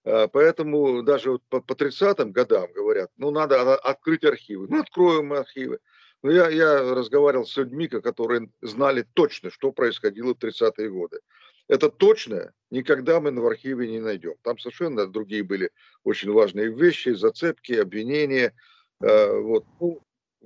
Э, 0.05 0.29
поэтому 0.31 1.03
даже 1.03 1.31
вот 1.31 1.41
по, 1.49 1.59
по 1.59 1.73
30-м 1.73 2.31
годам 2.31 2.71
говорят, 2.71 3.11
ну, 3.17 3.31
надо 3.31 3.75
открыть 3.75 4.23
архивы. 4.23 4.67
Ну, 4.69 4.79
откроем 4.79 5.27
мы 5.27 5.39
архивы. 5.39 5.79
Но 6.23 6.31
я, 6.31 6.49
я 6.49 6.95
разговаривал 6.95 7.45
с 7.45 7.55
людьми, 7.57 7.87
которые 7.87 8.49
знали 8.61 9.05
точно, 9.13 9.51
что 9.51 9.71
происходило 9.71 10.33
в 10.33 10.37
30-е 10.37 10.89
годы. 10.89 11.19
Это 11.67 11.89
точно 11.89 12.53
никогда 12.71 13.19
мы 13.19 13.31
в 13.39 13.45
архиве 13.45 13.87
не 13.87 13.99
найдем. 13.99 14.35
Там 14.41 14.57
совершенно 14.57 15.05
другие 15.05 15.43
были 15.43 15.69
очень 16.03 16.31
важные 16.31 16.73
вещи, 16.73 17.09
зацепки, 17.09 17.73
обвинения. 17.73 18.53
Э, 19.01 19.37
вот. 19.39 19.65
Ну, 19.79 20.01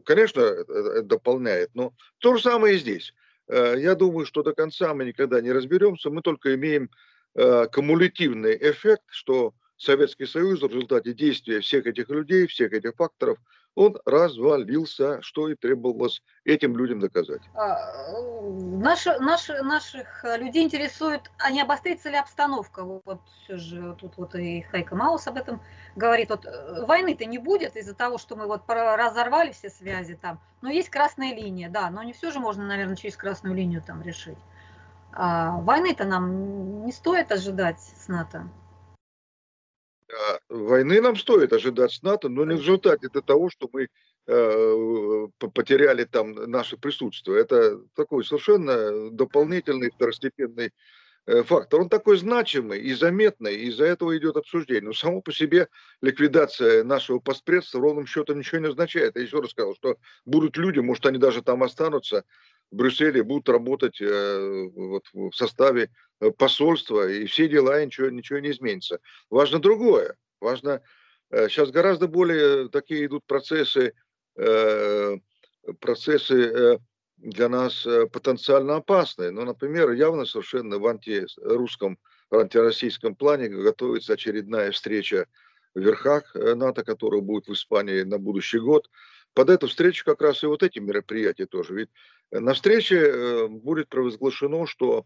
Конечно, 0.05 0.39
это 0.41 1.03
дополняет, 1.03 1.69
но 1.75 1.93
то 2.19 2.35
же 2.35 2.41
самое 2.41 2.75
и 2.75 2.79
здесь. 2.79 3.13
Э, 3.47 3.75
я 3.77 3.93
думаю, 3.93 4.25
что 4.25 4.41
до 4.41 4.53
конца 4.53 4.93
мы 4.93 5.05
никогда 5.05 5.41
не 5.41 5.51
разберемся, 5.51 6.09
мы 6.09 6.21
только 6.21 6.55
имеем 6.55 6.89
э, 7.35 7.67
кумулятивный 7.67 8.57
эффект, 8.59 9.03
что 9.09 9.53
Советский 9.77 10.25
Союз 10.25 10.61
в 10.61 10.67
результате 10.67 11.13
действия 11.13 11.59
всех 11.59 11.85
этих 11.85 12.09
людей, 12.09 12.47
всех 12.47 12.73
этих 12.73 12.95
факторов– 12.95 13.37
он 13.75 13.97
развалился, 14.05 15.21
что 15.21 15.49
и 15.49 15.55
требовалось 15.55 16.21
этим 16.43 16.77
людям 16.77 16.99
доказать. 16.99 17.41
А, 17.53 17.77
наши, 18.41 19.17
наши, 19.19 19.61
наших 19.63 20.23
людей 20.37 20.63
интересует, 20.63 21.31
а 21.37 21.51
не 21.51 21.61
обострится 21.61 22.09
ли 22.09 22.17
обстановка? 22.17 22.83
Вот 22.83 23.21
все 23.43 23.57
же 23.57 23.95
тут 23.99 24.17
вот 24.17 24.35
и 24.35 24.61
Хайка 24.61 24.95
Маус 24.95 25.27
об 25.27 25.37
этом 25.37 25.61
говорит. 25.95 26.29
Вот 26.29 26.45
э, 26.45 26.85
войны-то 26.85 27.25
не 27.25 27.37
будет 27.37 27.75
из-за 27.75 27.95
того, 27.95 28.17
что 28.17 28.35
мы 28.35 28.47
вот 28.47 28.63
разорвали 28.67 29.51
все 29.51 29.69
связи 29.69 30.15
там. 30.15 30.39
Но 30.61 30.69
есть 30.69 30.89
красная 30.89 31.33
линия, 31.33 31.69
да, 31.69 31.89
но 31.89 32.03
не 32.03 32.13
все 32.13 32.31
же 32.31 32.39
можно, 32.39 32.65
наверное, 32.65 32.95
через 32.95 33.15
красную 33.15 33.55
линию 33.55 33.81
там 33.81 34.01
решить. 34.01 34.37
А 35.13 35.57
войны-то 35.57 36.05
нам 36.05 36.85
не 36.85 36.91
стоит 36.91 37.31
ожидать 37.31 37.79
с 37.79 38.07
НАТО. 38.07 38.47
А, 40.13 40.39
войны 40.49 41.01
нам 41.01 41.15
стоит 41.15 41.53
ожидать 41.53 41.91
с 41.91 42.01
НАТО, 42.01 42.29
но 42.29 42.45
не 42.45 42.55
в 42.55 42.59
результате 42.59 43.09
того, 43.09 43.49
что 43.49 43.69
мы 43.71 43.87
э, 44.27 45.27
потеряли 45.53 46.03
там 46.05 46.33
наше 46.33 46.77
присутствие. 46.77 47.41
Это 47.41 47.79
такой 47.95 48.25
совершенно 48.25 49.09
дополнительный 49.11 49.91
второстепенный 49.91 50.71
фактор. 51.25 51.81
Он 51.81 51.89
такой 51.89 52.17
значимый 52.17 52.79
и 52.81 52.93
заметный, 52.93 53.55
и 53.55 53.67
из-за 53.67 53.85
этого 53.85 54.17
идет 54.17 54.37
обсуждение. 54.37 54.87
Но 54.87 54.93
само 54.93 55.21
по 55.21 55.31
себе 55.31 55.67
ликвидация 56.01 56.83
нашего 56.83 57.19
постпредства 57.19 57.79
ровным 57.79 58.05
счетом 58.05 58.39
ничего 58.39 58.61
не 58.61 58.67
означает. 58.67 59.15
Я 59.15 59.21
еще 59.21 59.39
раз 59.39 59.51
сказал, 59.51 59.75
что 59.75 59.97
будут 60.25 60.57
люди, 60.57 60.79
может, 60.79 61.05
они 61.05 61.17
даже 61.17 61.41
там 61.41 61.63
останутся, 61.63 62.23
в 62.71 62.75
Брюсселе 62.75 63.21
будут 63.23 63.49
работать 63.49 64.01
э, 64.01 64.69
вот, 64.73 65.03
в 65.13 65.33
составе 65.33 65.91
э, 66.19 66.31
посольства, 66.31 67.09
и 67.09 67.25
все 67.25 67.47
дела, 67.47 67.81
и 67.81 67.85
ничего, 67.85 68.09
ничего 68.09 68.39
не 68.39 68.51
изменится. 68.51 68.99
Важно 69.29 69.59
другое. 69.59 70.15
Важно, 70.39 70.81
сейчас 71.29 71.69
э, 71.69 71.71
гораздо 71.71 72.07
более 72.07 72.69
такие 72.69 73.05
идут 73.05 73.25
процессы, 73.25 73.93
процессы 75.79 76.79
для 77.21 77.49
нас 77.49 77.87
потенциально 78.11 78.77
опасные. 78.77 79.31
Ну, 79.31 79.45
например, 79.45 79.91
явно 79.91 80.25
совершенно 80.25 80.79
в 80.79 80.87
антирусском, 80.87 81.97
в 82.29 82.37
антироссийском 82.37 83.15
плане 83.15 83.47
готовится 83.47 84.13
очередная 84.13 84.71
встреча 84.71 85.27
в 85.75 85.79
верхах 85.79 86.35
НАТО, 86.35 86.83
которая 86.83 87.21
будет 87.21 87.47
в 87.47 87.53
Испании 87.53 88.01
на 88.01 88.17
будущий 88.17 88.59
год. 88.59 88.89
Под 89.33 89.49
эту 89.49 89.67
встречу 89.67 90.03
как 90.03 90.21
раз 90.21 90.43
и 90.43 90.47
вот 90.47 90.61
эти 90.63 90.79
мероприятия 90.79 91.45
тоже. 91.45 91.73
Ведь 91.73 91.89
на 92.31 92.53
встрече 92.53 92.97
э, 92.97 93.47
будет 93.47 93.89
провозглашено, 93.89 94.65
что 94.65 95.05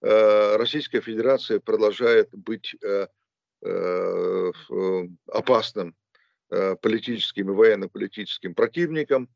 э, 0.00 0.56
Российская 0.56 1.00
Федерация 1.00 1.60
продолжает 1.60 2.28
быть 2.32 2.76
э, 2.82 3.06
опасным 5.26 5.96
политическим 6.82 7.50
и 7.50 7.54
военно-политическим 7.54 8.54
противником. 8.54 9.30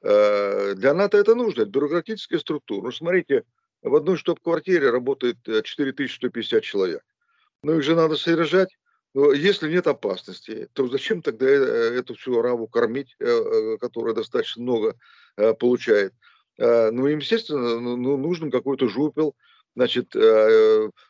Для 0.00 0.94
НАТО 0.94 1.18
это 1.18 1.34
нужно, 1.34 1.62
это 1.62 1.70
бюрократическая 1.70 2.38
структура. 2.38 2.84
Ну, 2.84 2.92
смотрите, 2.92 3.44
в 3.82 3.94
одной 3.94 4.16
штаб-квартире 4.16 4.90
работает 4.90 5.38
4150 5.44 6.62
человек. 6.62 7.02
Ну, 7.62 7.78
их 7.78 7.82
же 7.82 7.94
надо 7.94 8.16
содержать. 8.16 8.76
Но 9.14 9.32
если 9.32 9.70
нет 9.70 9.86
опасности, 9.86 10.68
то 10.74 10.86
зачем 10.86 11.22
тогда 11.22 11.46
эту 11.46 12.14
всю 12.14 12.38
араву 12.38 12.68
кормить, 12.68 13.16
которая 13.80 14.14
достаточно 14.14 14.62
много 14.62 14.96
получает? 15.58 16.12
Ну, 16.58 17.06
естественно, 17.06 17.80
ну, 17.80 17.96
ну, 17.96 18.16
нужен 18.16 18.50
какой-то 18.50 18.88
жупел, 18.88 19.34
Значит, 19.78 20.12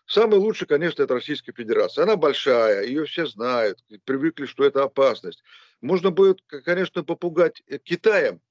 самый 0.06 0.38
лучший, 0.38 0.66
конечно, 0.66 1.02
это 1.02 1.14
Российская 1.14 1.52
Федерация. 1.52 2.02
Она 2.02 2.16
большая, 2.16 2.84
ее 2.84 3.06
все 3.06 3.24
знают, 3.24 3.78
привыкли, 4.04 4.44
что 4.44 4.62
это 4.62 4.82
опасность. 4.82 5.42
Можно 5.80 6.10
будет, 6.10 6.42
конечно, 6.46 7.02
попугать 7.02 7.62
Китаем, 7.84 8.42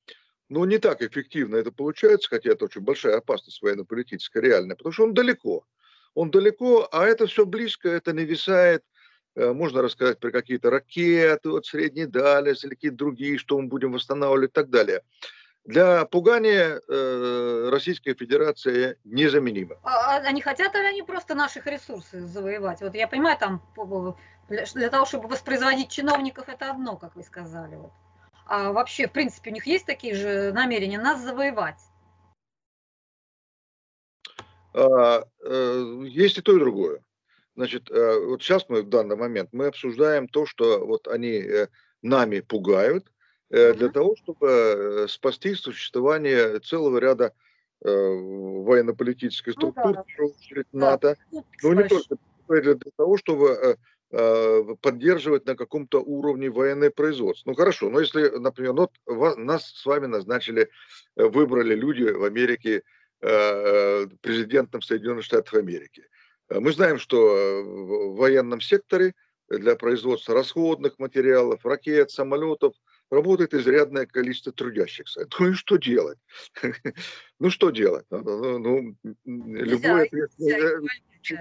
но 0.50 0.66
не 0.66 0.78
так 0.78 1.02
эффективно 1.02 1.58
это 1.58 1.72
получается, 1.72 2.30
хотя 2.30 2.52
это 2.52 2.66
очень 2.66 2.82
большая 2.82 3.18
опасность 3.18 3.62
военно-политическая, 3.62 4.42
реальная, 4.42 4.76
потому 4.76 4.94
что 4.94 5.04
он 5.04 5.14
далеко. 5.14 5.66
Он 6.14 6.32
далеко, 6.32 6.88
а 6.92 7.06
это 7.06 7.28
все 7.28 7.46
близко, 7.46 7.90
это 7.90 8.14
нависает, 8.14 8.84
э, 9.36 9.52
можно 9.52 9.82
рассказать 9.82 10.20
про 10.20 10.32
какие-то 10.32 10.70
ракеты, 10.70 11.50
вот 11.50 11.66
средней 11.66 12.06
дальности 12.06 12.66
или 12.66 12.74
какие-то 12.74 12.98
другие, 12.98 13.38
что 13.38 13.60
мы 13.60 13.68
будем 13.68 13.92
восстанавливать 13.92 14.52
и 14.52 14.54
так 14.54 14.70
далее. 14.70 15.04
Для 15.66 16.06
пугания 16.06 16.82
э, 16.88 17.70
Российская 17.70 18.14
Федерация 18.14 18.96
незаменима. 19.04 19.76
А, 19.84 20.16
а 20.16 20.22
они 20.22 20.42
хотят 20.42 20.74
или 20.76 20.86
они 20.86 21.04
просто 21.04 21.36
наших 21.36 21.68
ресурсов 21.68 22.22
завоевать? 22.22 22.80
Вот 22.80 22.96
я 22.96 23.06
понимаю, 23.06 23.38
там 23.38 23.62
для, 24.48 24.64
для 24.64 24.90
того, 24.90 25.06
чтобы 25.06 25.28
воспроизводить 25.28 25.92
чиновников, 25.92 26.48
это 26.48 26.72
одно, 26.72 26.96
как 26.96 27.18
вы 27.18 27.24
сказали. 27.24 27.76
Вот. 27.76 27.92
А 28.50 28.72
вообще, 28.72 29.08
в 29.08 29.12
принципе, 29.12 29.52
у 29.52 29.54
них 29.54 29.68
есть 29.68 29.86
такие 29.86 30.16
же 30.16 30.52
намерения 30.54 31.00
нас 31.00 31.22
завоевать? 31.22 31.80
А, 34.74 35.24
э, 35.44 36.04
есть 36.06 36.38
и 36.38 36.42
то, 36.42 36.56
и 36.56 36.60
другое. 36.60 37.04
Значит, 37.56 37.90
э, 37.90 38.20
вот 38.26 38.44
сейчас 38.44 38.70
мы 38.70 38.84
в 38.84 38.90
данный 38.90 39.16
момент 39.16 39.50
мы 39.52 39.68
обсуждаем 39.68 40.28
то, 40.28 40.46
что 40.46 40.86
вот 40.86 41.08
они 41.08 41.32
э, 41.32 41.68
нами 42.02 42.42
пугают 42.42 43.12
для 43.50 43.88
того, 43.88 44.18
чтобы 44.18 45.06
спасти 45.08 45.56
существование 45.56 46.60
целого 46.60 46.98
ряда 46.98 47.34
военно-политических 47.80 49.56
ну 49.56 49.72
структур, 49.72 49.86
ну, 49.86 49.94
да. 49.94 50.04
в 50.18 50.38
очередь 50.38 50.74
НАТО, 50.74 51.16
да. 51.32 51.44
но 51.64 51.74
не 51.74 51.88
только 51.88 52.18
для 52.50 52.76
того, 52.98 53.16
чтобы 53.16 53.78
поддерживать 54.10 55.46
на 55.46 55.56
каком-то 55.56 56.02
уровне 56.02 56.50
военное 56.50 56.90
производство. 56.90 57.50
Ну 57.50 57.56
хорошо, 57.56 57.90
но 57.90 58.00
если, 58.00 58.30
например, 58.30 58.74
ну, 58.74 58.90
вот 59.06 59.38
нас 59.38 59.66
с 59.66 59.86
вами 59.86 60.06
назначили, 60.06 60.70
э, 61.16 61.24
выбрали 61.26 61.76
люди 61.76 62.04
в 62.04 62.24
Америке 62.24 62.84
э, 63.22 64.08
президентом 64.22 64.82
Соединенных 64.82 65.26
Штатов 65.26 65.56
Америки. 65.56 66.06
Мы 66.50 66.72
знаем, 66.72 66.98
что 66.98 67.18
в 67.64 68.16
военном 68.16 68.62
секторе 68.62 69.14
для 69.50 69.76
производства 69.76 70.34
расходных 70.34 70.98
материалов, 71.00 71.66
ракет, 71.66 72.12
самолетов 72.12 72.74
работает 73.10 73.54
изрядное 73.54 74.06
количество 74.06 74.52
трудящихся. 74.52 75.28
Ну 75.40 75.50
и 75.50 75.54
что 75.54 75.78
делать? 75.78 76.20
Ну 77.40 77.50
что 77.50 77.70
делать? 77.70 78.06
Ну, 78.10 78.96
любой 79.26 80.10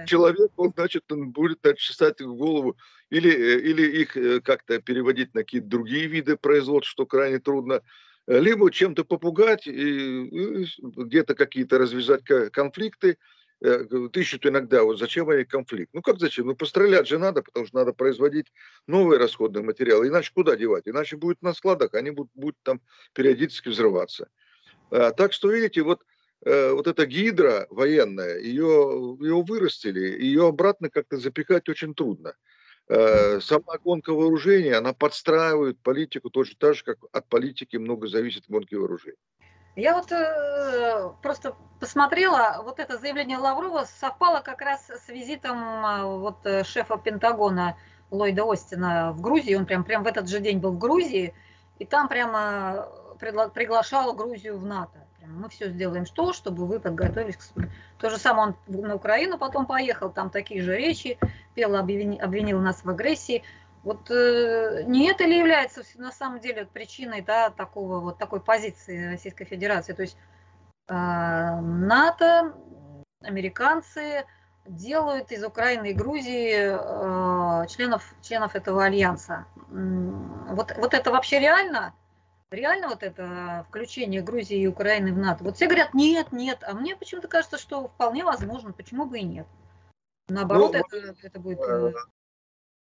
человек, 0.05 0.51
он, 0.57 0.73
значит, 0.75 1.11
он 1.11 1.31
будет 1.31 1.59
чесать 1.77 2.21
в 2.21 2.35
голову 2.35 2.77
или, 3.09 3.31
э, 3.31 3.59
или 3.61 4.01
их 4.01 4.17
э, 4.17 4.41
как-то 4.41 4.79
переводить 4.79 5.33
на 5.33 5.41
какие-то 5.41 5.67
другие 5.67 6.07
виды 6.07 6.35
производства, 6.35 6.91
что 6.91 7.05
крайне 7.05 7.39
трудно, 7.39 7.81
либо 8.27 8.69
чем-то 8.69 9.05
попугать, 9.05 9.65
и, 9.65 10.67
где-то 10.81 11.35
какие-то 11.35 11.77
развязать 11.77 12.23
конфликты, 12.51 13.17
э, 13.61 13.85
ищут 14.13 14.45
иногда, 14.45 14.83
вот 14.83 14.99
зачем 14.99 15.29
они 15.29 15.43
конфликт? 15.45 15.93
Ну 15.93 16.01
как 16.01 16.19
зачем? 16.19 16.47
Ну 16.47 16.55
пострелять 16.55 17.07
же 17.07 17.17
надо, 17.17 17.41
потому 17.41 17.65
что 17.65 17.77
надо 17.77 17.93
производить 17.93 18.47
новые 18.87 19.19
расходные 19.19 19.63
материалы, 19.63 20.07
иначе 20.07 20.31
куда 20.33 20.55
девать? 20.55 20.87
Иначе 20.87 21.17
будет 21.17 21.41
на 21.41 21.53
складах, 21.53 21.93
они 21.93 22.11
будут, 22.11 22.31
будут 22.35 22.57
там 22.63 22.81
периодически 23.13 23.69
взрываться. 23.69 24.29
А, 24.89 25.11
так 25.11 25.33
что, 25.33 25.51
видите, 25.51 25.81
вот 25.81 26.01
Э, 26.45 26.71
вот 26.71 26.87
эта 26.87 27.05
гидра 27.05 27.67
военная, 27.69 28.37
ее, 28.39 29.17
ее 29.19 29.43
вырастили, 29.43 30.21
ее 30.21 30.47
обратно 30.47 30.89
как-то 30.89 31.17
запихать 31.17 31.67
очень 31.67 31.95
трудно. 31.95 32.35
Э, 32.89 33.39
сама 33.41 33.77
гонка 33.83 34.13
вооружений, 34.13 34.71
она 34.71 34.93
подстраивает 34.93 35.79
политику 35.81 36.29
точно 36.29 36.55
так 36.59 36.75
же, 36.75 36.83
как 36.83 36.99
от 37.11 37.27
политики 37.27 37.77
много 37.77 38.07
зависит 38.07 38.43
гонки 38.47 38.75
вооружений. 38.75 39.17
Я 39.77 39.93
вот 39.93 40.11
э, 40.11 41.11
просто 41.21 41.55
посмотрела, 41.79 42.61
вот 42.63 42.79
это 42.79 42.97
заявление 42.97 43.37
Лаврова 43.37 43.85
совпало 43.85 44.41
как 44.41 44.61
раз 44.61 44.89
с 44.89 45.07
визитом 45.07 45.85
э, 45.85 46.03
вот 46.03 46.37
шефа 46.65 46.97
Пентагона 46.97 47.77
Ллойда 48.11 48.51
Остина 48.51 49.11
в 49.13 49.21
Грузии. 49.21 49.55
Он 49.55 49.65
прям, 49.65 49.83
прям 49.83 50.03
в 50.03 50.07
этот 50.07 50.27
же 50.27 50.39
день 50.39 50.57
был 50.57 50.71
в 50.71 50.79
Грузии, 50.79 51.33
и 51.77 51.85
там 51.85 52.09
прямо 52.09 52.89
приглашал 53.19 54.13
Грузию 54.13 54.57
в 54.57 54.65
НАТО 54.65 55.07
мы 55.27 55.49
все 55.49 55.69
сделаем 55.69 56.05
что, 56.05 56.33
чтобы 56.33 56.65
вы 56.65 56.79
подготовились 56.79 57.35
к 57.35 57.53
То 57.99 58.09
же 58.09 58.17
самое 58.17 58.55
он 58.67 58.81
на 58.81 58.95
Украину 58.95 59.37
потом 59.37 59.65
поехал, 59.65 60.09
там 60.09 60.29
такие 60.29 60.61
же 60.61 60.75
речи, 60.75 61.17
пел, 61.53 61.75
обвинил, 61.75 62.23
обвинил 62.23 62.59
нас 62.59 62.83
в 62.83 62.89
агрессии. 62.89 63.43
Вот 63.87 64.11
э, 64.11 64.83
не 64.85 65.09
это 65.09 65.23
ли 65.23 65.37
является 65.37 65.81
на 65.95 66.11
самом 66.11 66.41
деле 66.41 66.65
причиной 66.65 67.21
да, 67.21 67.49
такого, 67.49 68.01
вот 68.01 68.17
такой 68.17 68.41
позиции 68.41 69.11
Российской 69.13 69.45
Федерации? 69.45 69.93
То 69.93 70.01
есть 70.01 70.17
э, 70.89 70.93
НАТО, 70.93 72.53
американцы 73.21 74.25
делают 74.65 75.31
из 75.31 75.41
Украины 75.41 75.91
и 75.91 75.93
Грузии 75.93 76.67
э, 76.67 77.67
членов, 77.67 78.13
членов 78.21 78.57
этого 78.57 78.83
альянса. 78.83 79.45
Вот, 79.69 80.75
вот 80.75 80.93
это 80.93 81.09
вообще 81.09 81.39
реально? 81.39 81.93
Реально 82.51 82.89
вот 82.89 83.03
это 83.03 83.65
включение 83.69 84.21
Грузии 84.21 84.59
и 84.59 84.67
Украины 84.67 85.13
в 85.13 85.17
НАТО? 85.17 85.45
Вот 85.45 85.55
все 85.55 85.67
говорят, 85.67 85.93
нет, 85.93 86.33
нет, 86.33 86.61
а 86.67 86.73
мне 86.73 86.97
почему-то 86.97 87.29
кажется, 87.29 87.57
что 87.57 87.87
вполне 87.87 88.25
возможно, 88.25 88.73
почему 88.73 89.05
бы 89.05 89.19
и 89.19 89.23
нет. 89.23 89.47
Наоборот, 90.27 90.73
ну, 90.73 90.79
это, 90.79 91.15
это 91.23 91.39
будет... 91.39 91.59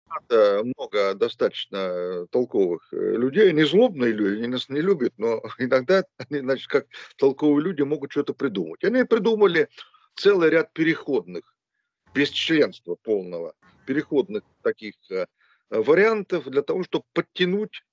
НАТО 0.07 0.63
много 0.63 1.13
достаточно 1.15 2.27
толковых 2.31 2.87
э, 2.91 2.95
людей, 2.95 3.51
не 3.53 3.63
злобные 3.63 4.11
люди, 4.11 4.39
они 4.39 4.47
нас 4.47 4.69
не 4.69 4.81
любят, 4.81 5.13
но 5.17 5.41
иногда 5.57 6.03
они, 6.17 6.39
значит, 6.39 6.67
как 6.67 6.87
толковые 7.17 7.63
люди 7.63 7.81
могут 7.81 8.11
что-то 8.11 8.33
придумать. 8.33 8.83
Они 8.83 9.03
придумали 9.03 9.69
целый 10.15 10.49
ряд 10.49 10.73
переходных, 10.73 11.55
без 12.13 12.29
членства 12.29 12.95
полного, 12.95 13.53
переходных 13.85 14.43
таких 14.61 14.95
э, 15.09 15.25
вариантов 15.69 16.45
для 16.45 16.61
того, 16.61 16.83
чтобы 16.83 17.05
подтянуть 17.13 17.83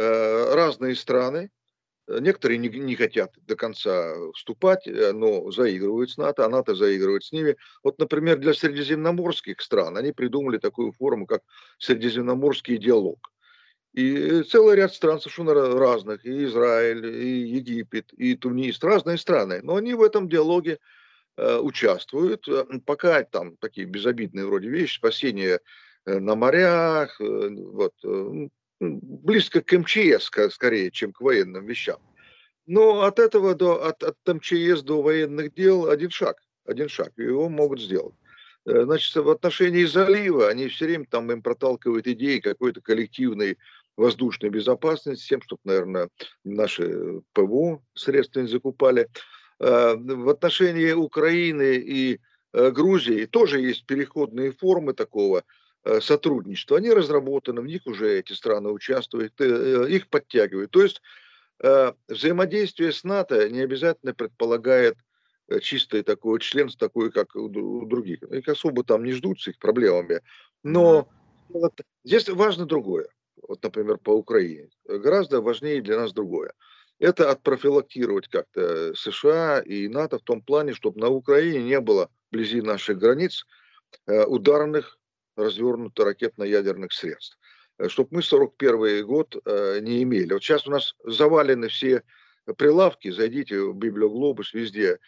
Э, 0.00 0.54
разные 0.54 0.94
страны, 0.94 1.50
некоторые 2.08 2.58
не, 2.58 2.68
не 2.68 2.96
хотят 2.96 3.32
до 3.46 3.56
конца 3.56 4.14
вступать, 4.34 4.86
э, 4.86 5.12
но 5.12 5.50
заигрывают 5.50 6.10
с 6.10 6.16
НАТО, 6.16 6.44
а 6.44 6.48
НАТО 6.48 6.74
заигрывает 6.74 7.24
с 7.24 7.32
ними. 7.32 7.56
Вот, 7.82 7.98
например, 7.98 8.38
для 8.38 8.54
средиземноморских 8.54 9.60
стран 9.60 9.96
они 9.96 10.12
придумали 10.12 10.58
такую 10.58 10.92
форму, 10.92 11.26
как 11.26 11.42
средиземноморский 11.78 12.78
диалог. 12.78 13.30
И 13.94 14.42
целый 14.42 14.76
ряд 14.76 14.94
стран 14.94 15.20
совершенно 15.20 15.54
разных, 15.54 16.24
и 16.24 16.44
Израиль, 16.44 17.06
и 17.06 17.40
Египет, 17.46 18.12
и 18.12 18.34
Тунис, 18.36 18.82
разные 18.82 19.18
страны. 19.18 19.60
Но 19.62 19.76
они 19.76 19.94
в 19.94 20.02
этом 20.02 20.28
диалоге 20.28 20.78
э, 21.36 21.58
участвуют. 21.58 22.46
Пока 22.84 23.22
там 23.24 23.56
такие 23.56 23.86
безобидные 23.86 24.46
вроде 24.46 24.68
вещи, 24.68 24.96
спасение 24.96 25.60
на 26.06 26.36
морях, 26.36 27.18
вот, 27.20 27.92
близко 28.80 29.60
к 29.60 29.72
МЧС 29.72 30.30
скорее, 30.50 30.90
чем 30.90 31.12
к 31.12 31.20
военным 31.20 31.66
вещам. 31.66 31.98
Но 32.66 33.02
от 33.02 33.18
этого 33.18 33.54
до, 33.54 33.84
от, 33.86 34.02
от 34.02 34.16
МЧС 34.26 34.82
до 34.82 35.02
военных 35.02 35.54
дел 35.54 35.88
один 35.88 36.10
шаг, 36.10 36.36
один 36.66 36.88
шаг, 36.88 37.12
его 37.16 37.48
могут 37.48 37.80
сделать. 37.80 38.14
Э, 38.66 38.82
значит, 38.84 39.14
в 39.16 39.30
отношении 39.30 39.84
залива 39.84 40.48
они 40.48 40.68
все 40.68 40.84
время 40.84 41.06
там 41.10 41.32
им 41.32 41.42
проталкивают 41.42 42.06
идеи 42.06 42.38
какой-то 42.38 42.80
коллективной 42.80 43.56
воздушной 43.96 44.50
безопасности, 44.50 45.28
тем, 45.28 45.42
чтобы, 45.42 45.60
наверное, 45.64 46.08
наши 46.44 47.22
ПВО 47.32 47.82
средства 47.94 48.40
не 48.40 48.48
закупали. 48.48 49.08
Э, 49.60 49.94
в 49.96 50.28
отношении 50.28 50.92
Украины 50.92 51.76
и 51.76 52.20
э, 52.52 52.70
Грузии 52.70 53.24
тоже 53.24 53.60
есть 53.60 53.86
переходные 53.86 54.52
формы 54.52 54.92
такого 54.92 55.38
Э, 55.40 55.44
сотрудничества, 56.00 56.78
они 56.78 56.90
разработаны, 56.90 57.60
в 57.60 57.66
них 57.66 57.82
уже 57.86 58.18
эти 58.18 58.32
страны 58.32 58.70
участвуют, 58.70 59.40
э, 59.40 59.44
э, 59.44 59.90
их 59.90 60.08
подтягивают. 60.08 60.70
То 60.70 60.82
есть 60.82 61.02
взаимодействие 62.06 62.92
с 62.92 63.02
НАТО 63.02 63.48
не 63.48 63.62
обязательно 63.62 64.14
предполагает 64.14 64.96
чистое 65.60 66.04
такое 66.04 66.38
членство, 66.38 66.86
такое, 66.86 67.10
как 67.10 67.34
у 67.34 67.48
других. 67.48 68.22
Их 68.22 68.46
особо 68.46 68.84
там 68.84 69.02
не 69.02 69.10
ждут 69.10 69.40
с 69.40 69.48
их 69.48 69.58
проблемами. 69.58 70.20
Но 70.62 71.08
вот 71.48 71.80
здесь 72.04 72.28
важно 72.28 72.64
другое. 72.64 73.08
Вот, 73.42 73.60
например, 73.60 73.98
по 73.98 74.10
Украине. 74.10 74.68
Гораздо 74.84 75.40
важнее 75.40 75.82
для 75.82 75.98
нас 75.98 76.12
другое. 76.12 76.52
Это 77.00 77.28
отпрофилактировать 77.28 78.28
как-то 78.28 78.94
США 78.94 79.58
и 79.58 79.88
НАТО 79.88 80.20
в 80.20 80.22
том 80.22 80.40
плане, 80.40 80.74
чтобы 80.74 81.00
на 81.00 81.08
Украине 81.08 81.64
не 81.64 81.80
было 81.80 82.08
вблизи 82.30 82.60
наших 82.62 82.98
границ 82.98 83.46
ударных 84.06 84.96
развернуто 85.38 86.04
ракетно-ядерных 86.04 86.92
средств. 86.92 87.38
Чтобы 87.86 88.08
мы 88.12 88.22
41 88.22 89.06
год 89.06 89.36
не 89.80 90.02
имели. 90.02 90.32
Вот 90.32 90.42
сейчас 90.42 90.66
у 90.66 90.70
нас 90.70 90.94
завалены 91.04 91.68
все 91.68 92.02
прилавки, 92.56 93.10
зайдите 93.10 93.60
в 93.60 93.76
Библиоглобус, 93.76 94.52
везде 94.52 94.98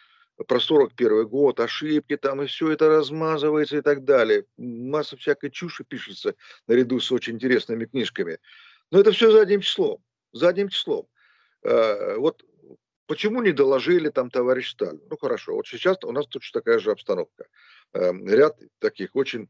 про 0.47 0.59
41 0.59 1.27
год, 1.27 1.59
ошибки 1.59 2.17
там, 2.17 2.41
и 2.41 2.47
все 2.47 2.71
это 2.71 2.87
размазывается 2.87 3.77
и 3.77 3.81
так 3.81 4.03
далее. 4.03 4.45
Масса 4.57 5.17
всякой 5.17 5.51
чуши 5.51 5.83
пишется 5.83 6.35
наряду 6.67 6.99
с 6.99 7.11
очень 7.11 7.35
интересными 7.35 7.85
книжками. 7.85 8.39
Но 8.91 8.99
это 8.99 9.11
все 9.11 9.31
задним 9.31 9.61
числом. 9.61 10.03
Задним 10.33 10.69
числом. 10.69 11.07
Э, 11.63 12.15
вот 12.17 12.43
почему 13.05 13.41
не 13.41 13.51
доложили 13.51 14.09
там 14.09 14.29
товарищ 14.29 14.71
Сталин? 14.71 15.01
Ну 15.09 15.17
хорошо, 15.17 15.55
вот 15.55 15.67
сейчас 15.67 15.97
у 16.03 16.11
нас 16.11 16.27
точно 16.27 16.61
такая 16.61 16.79
же 16.79 16.91
обстановка. 16.91 17.45
Э, 17.93 18.11
ряд 18.25 18.57
таких 18.79 19.15
очень 19.15 19.43
э, 19.43 19.47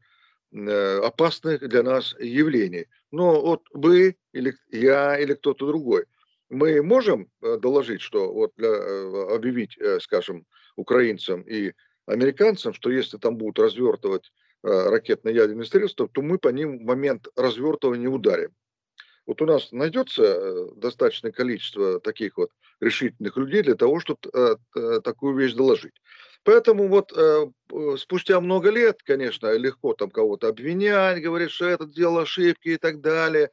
опасных 0.52 1.66
для 1.66 1.82
нас 1.82 2.14
явлений. 2.20 2.86
Но 3.10 3.40
вот 3.40 3.62
вы 3.72 4.16
или 4.32 4.54
я 4.70 5.18
или 5.18 5.34
кто-то 5.34 5.66
другой, 5.66 6.04
мы 6.50 6.82
можем 6.82 7.30
доложить, 7.40 8.02
что 8.02 8.32
вот 8.32 8.52
для, 8.56 8.70
объявить, 9.34 9.78
скажем, 10.00 10.46
украинцам 10.76 11.42
и 11.42 11.72
американцам, 12.06 12.72
что 12.72 12.90
если 12.90 13.18
там 13.18 13.36
будут 13.36 13.58
развертывать 13.58 14.32
э, 14.62 14.68
ракетно-ядерные 14.68 15.64
средства, 15.64 16.08
то 16.08 16.22
мы 16.22 16.38
по 16.38 16.48
ним 16.48 16.78
в 16.78 16.82
момент 16.82 17.28
развертывания 17.36 18.08
ударим. 18.08 18.54
Вот 19.26 19.40
у 19.40 19.46
нас 19.46 19.70
найдется 19.70 20.22
э, 20.22 20.66
достаточное 20.76 21.32
количество 21.32 22.00
таких 22.00 22.36
вот 22.36 22.50
решительных 22.80 23.36
людей 23.36 23.62
для 23.62 23.76
того, 23.76 24.00
чтобы 24.00 24.18
э, 24.34 25.00
такую 25.02 25.36
вещь 25.36 25.54
доложить. 25.54 25.94
Поэтому 26.44 26.88
вот 26.88 27.12
спустя 27.98 28.40
много 28.40 28.70
лет, 28.70 29.02
конечно, 29.04 29.52
легко 29.56 29.94
там 29.94 30.10
кого-то 30.10 30.48
обвинять, 30.48 31.22
говорить, 31.22 31.50
что 31.50 31.66
это 31.66 31.86
дело 31.86 32.22
ошибки 32.22 32.70
и 32.70 32.76
так 32.76 33.00
далее. 33.00 33.50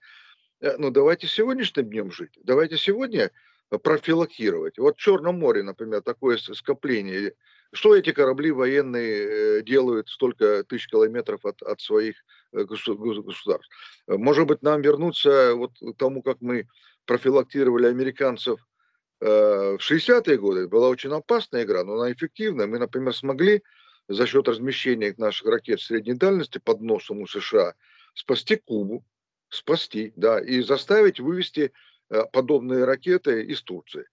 Но 0.60 0.90
давайте 0.90 1.28
сегодняшним 1.28 1.90
днем 1.90 2.12
жить. 2.12 2.38
Давайте 2.44 2.78
сегодня 2.78 3.32
профилактировать. 3.78 4.78
Вот 4.80 4.98
в 4.98 5.00
Черном 5.00 5.40
море, 5.40 5.64
например, 5.64 6.02
такое 6.02 6.38
скопление. 6.38 7.34
Что 7.72 7.96
эти 7.96 8.12
корабли 8.12 8.52
военные 8.52 9.60
э, 9.60 9.62
делают 9.62 10.10
столько 10.10 10.64
тысяч 10.64 10.88
километров 10.88 11.46
от, 11.46 11.62
от 11.62 11.80
своих 11.80 12.16
э, 12.52 12.64
государств? 12.64 13.70
Может 14.08 14.48
быть, 14.48 14.64
нам 14.64 14.82
вернуться 14.82 15.54
вот 15.54 15.74
к 15.80 15.96
тому, 15.98 16.24
как 16.24 16.38
мы 16.42 16.68
профилактировали 17.06 17.86
американцев 17.86 18.60
э, 18.60 18.64
в 19.20 19.80
60-е 19.80 20.38
годы. 20.38 20.68
Была 20.68 20.90
очень 20.90 21.12
опасная 21.12 21.64
игра, 21.64 21.84
но 21.84 21.94
она 21.96 22.12
эффективная. 22.12 22.68
Мы, 22.68 22.80
например, 22.80 23.14
смогли 23.14 23.64
за 24.08 24.26
счет 24.26 24.48
размещения 24.48 25.14
наших 25.18 25.48
ракет 25.48 25.82
средней 25.82 26.14
дальности 26.14 26.58
под 26.58 26.82
носом 26.82 27.22
у 27.22 27.28
США 27.28 27.74
спасти 28.14 28.56
Кубу, 28.56 29.04
спасти, 29.50 30.14
да, 30.16 30.40
и 30.40 30.62
заставить 30.62 31.20
вывести 31.20 31.74
Э, 32.10 32.24
подобные 32.32 32.86
ракеты 32.86 33.44
из 33.44 33.62
Турции. 33.62 34.06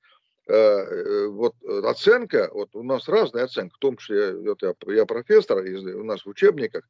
Э, 0.46 0.54
э, 0.54 1.26
вот 1.28 1.54
оценка, 1.84 2.50
вот 2.52 2.74
у 2.74 2.82
нас 2.82 3.08
разная 3.08 3.44
оценка, 3.44 3.74
в 3.74 3.78
том 3.78 3.96
числе 3.96 4.36
вот 4.36 4.62
я, 4.62 4.74
я 4.94 5.06
профессор, 5.06 5.58
у 5.58 6.04
нас 6.04 6.26
в 6.26 6.28
учебниках, 6.28 6.84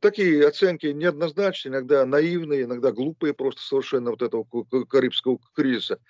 такие 0.00 0.46
оценки 0.46 0.86
неоднозначные, 0.86 1.70
иногда 1.70 2.04
наивные, 2.04 2.64
иногда 2.64 2.90
глупые 2.90 3.32
просто 3.32 3.62
совершенно 3.62 4.10
вот 4.10 4.22
этого 4.22 4.44
Карибского 4.86 5.38
кризиса. 5.54 6.00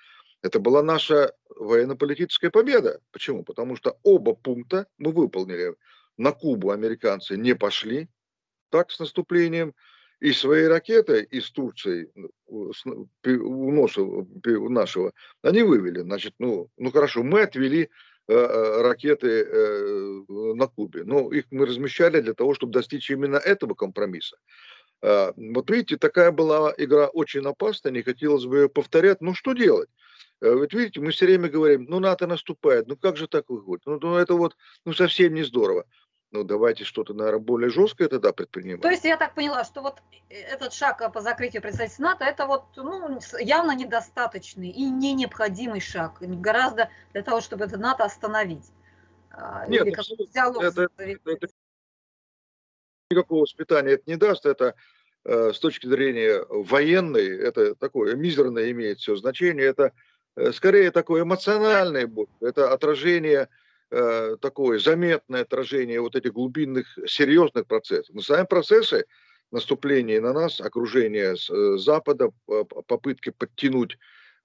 Это 0.44 0.60
была 0.60 0.82
наша 0.82 1.32
военно-политическая 1.56 2.50
победа. 2.50 3.00
Почему? 3.12 3.44
Потому 3.44 3.76
что 3.76 3.96
оба 4.02 4.34
пункта 4.34 4.86
мы 4.98 5.10
выполнили. 5.10 5.74
На 6.18 6.32
Кубу 6.32 6.70
американцы 6.70 7.38
не 7.38 7.54
пошли 7.54 8.08
так 8.68 8.90
с 8.90 8.98
наступлением, 8.98 9.74
и 10.20 10.32
свои 10.32 10.64
ракеты 10.64 11.26
из 11.30 11.50
Турции 11.50 12.12
у 12.46 13.70
носа 13.72 14.02
нашего, 14.44 15.12
они 15.40 15.62
вывели. 15.62 16.00
Значит, 16.00 16.34
ну, 16.38 16.68
ну 16.76 16.90
хорошо, 16.90 17.22
мы 17.22 17.40
отвели 17.40 17.88
э, 18.28 18.34
э, 18.34 18.82
ракеты 18.82 19.28
э, 19.28 20.22
на 20.28 20.66
Кубе, 20.66 21.04
но 21.04 21.32
их 21.32 21.46
мы 21.50 21.64
размещали 21.64 22.20
для 22.20 22.34
того, 22.34 22.52
чтобы 22.52 22.74
достичь 22.74 23.10
именно 23.10 23.36
этого 23.36 23.72
компромисса. 23.72 24.36
Э, 25.00 25.32
вот 25.36 25.70
видите, 25.70 25.96
такая 25.96 26.32
была 26.32 26.74
игра 26.76 27.06
очень 27.06 27.46
опасная, 27.46 27.92
не 27.92 28.02
хотелось 28.02 28.44
бы 28.44 28.58
ее 28.58 28.68
повторять. 28.68 29.22
Ну 29.22 29.32
что 29.34 29.54
делать? 29.54 29.88
Э, 30.40 30.54
вот 30.54 30.72
видите, 30.72 31.00
мы 31.00 31.10
все 31.10 31.26
время 31.26 31.48
говорим, 31.48 31.86
ну 31.88 32.00
НАТО 32.00 32.26
наступает, 32.26 32.86
ну 32.86 32.96
как 32.96 33.16
же 33.16 33.28
так 33.28 33.48
выходит? 33.48 33.84
Ну, 33.86 33.98
ну 34.00 34.16
это 34.16 34.34
вот 34.34 34.56
ну, 34.84 34.92
совсем 34.92 35.34
не 35.34 35.42
здорово 35.42 35.84
ну 36.34 36.42
давайте 36.42 36.84
что-то, 36.84 37.14
наверное, 37.14 37.38
более 37.38 37.70
жесткое 37.70 38.08
тогда 38.08 38.32
предпринимать. 38.32 38.82
То 38.82 38.90
есть 38.90 39.04
я 39.04 39.16
так 39.16 39.34
поняла, 39.34 39.64
что 39.64 39.82
вот 39.82 40.02
э, 40.28 40.34
этот 40.34 40.72
шаг 40.74 41.12
по 41.12 41.20
закрытию 41.20 41.62
представительства 41.62 42.02
НАТО, 42.02 42.24
это 42.24 42.46
вот 42.46 42.64
ну, 42.74 43.20
явно 43.38 43.74
недостаточный 43.74 44.68
и 44.68 44.90
не 44.90 45.14
необходимый 45.14 45.80
шаг, 45.80 46.16
гораздо 46.20 46.90
для 47.12 47.22
того, 47.22 47.40
чтобы 47.40 47.64
это 47.64 47.78
НАТО 47.78 48.04
остановить. 48.04 48.66
А, 49.30 49.64
Нет, 49.68 49.86
Или 49.86 49.92
это, 49.92 50.82
это, 50.82 51.30
это, 51.30 51.46
никакого 53.10 53.42
воспитания 53.42 53.92
это 53.92 54.02
не 54.06 54.16
даст, 54.16 54.44
это 54.44 54.74
э, 55.24 55.52
с 55.52 55.60
точки 55.60 55.86
зрения 55.86 56.44
военной, 56.48 57.38
это 57.38 57.76
такое 57.76 58.16
мизерное 58.16 58.72
имеет 58.72 58.98
все 58.98 59.14
значение, 59.14 59.66
это 59.66 59.92
э, 60.36 60.52
скорее 60.52 60.90
такое 60.90 61.22
эмоциональное, 61.22 62.10
это 62.40 62.72
отражение 62.72 63.48
Э, 63.96 64.36
такое 64.40 64.80
заметное 64.80 65.42
отражение 65.42 66.00
вот 66.00 66.16
этих 66.16 66.32
глубинных 66.32 66.98
серьезных 67.06 67.66
процессов. 67.68 68.12
Но 68.12 68.22
сами 68.22 68.44
процессы 68.44 69.04
наступления 69.52 70.20
на 70.20 70.32
нас, 70.32 70.60
окружение 70.60 71.36
с 71.36 71.48
э, 71.48 71.78
Запада, 71.78 72.30
попытки 72.88 73.30
подтянуть 73.30 73.96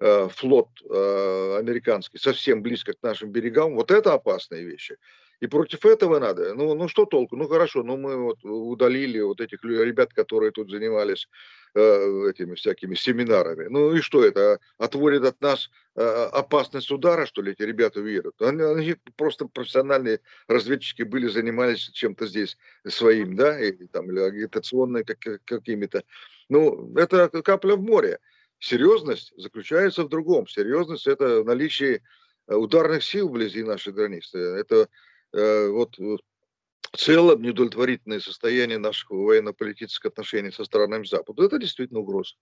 флот 0.01 0.69
американский 0.89 2.19
совсем 2.19 2.61
близко 2.61 2.93
к 2.93 3.03
нашим 3.03 3.31
берегам, 3.33 3.75
вот 3.75 3.91
это 3.91 4.13
опасные 4.13 4.63
вещи. 4.63 4.95
И 5.39 5.47
против 5.47 5.85
этого 5.85 6.19
надо. 6.19 6.53
Ну, 6.53 6.73
ну 6.75 6.87
что 6.87 7.05
толку? 7.05 7.35
Ну 7.35 7.47
хорошо, 7.47 7.83
ну 7.83 7.97
мы 7.97 8.17
вот 8.17 8.43
удалили 8.43 9.19
вот 9.21 9.41
этих 9.41 9.63
ребят, 9.63 10.13
которые 10.13 10.51
тут 10.51 10.69
занимались 10.69 11.27
Э, 11.75 12.27
этими 12.27 12.55
всякими 12.55 12.95
семинарами. 12.95 13.67
Ну 13.69 13.93
и 13.93 14.01
что 14.01 14.25
это? 14.25 14.59
Отводит 14.79 15.23
от 15.23 15.39
нас 15.39 15.69
э, 15.95 16.01
опасность 16.01 16.89
удара, 16.89 17.27
что 17.27 17.43
ли, 17.43 17.51
эти 17.51 17.61
ребята 17.61 18.01
верят? 18.01 18.41
Они, 18.41 18.63
они 18.63 18.95
просто 19.15 19.45
профессиональные 19.45 20.19
разведчики 20.47 21.03
были, 21.03 21.27
занимались 21.27 21.91
чем-то 21.91 22.25
здесь 22.25 22.57
своим, 22.87 23.35
да, 23.35 23.59
или, 23.59 23.85
там, 23.85 24.09
или 24.09 24.19
агитационные 24.19 25.03
как, 25.03 25.43
какими-то. 25.45 26.03
Ну, 26.49 26.91
это 26.97 27.29
капля 27.43 27.75
в 27.75 27.83
море. 27.83 28.17
Серьезность 28.57 29.31
заключается 29.37 30.05
в 30.05 30.09
другом. 30.09 30.47
Серьезность– 30.47 31.05
это 31.07 31.43
наличие 31.43 32.01
ударных 32.47 33.03
сил 33.03 33.29
вблизи 33.29 33.61
нашей 33.61 33.93
границы. 33.93 34.39
Это 34.39 34.89
вот 35.33 35.97
в 35.97 36.97
целом 36.97 37.41
неудовлетворительное 37.41 38.19
состояние 38.19 38.77
наших 38.77 39.11
военно-политических 39.11 40.09
отношений 40.09 40.51
со 40.51 40.63
странами 40.65 41.05
Запада. 41.05 41.45
Это 41.45 41.59
действительно 41.59 41.99
угроза. 41.99 42.35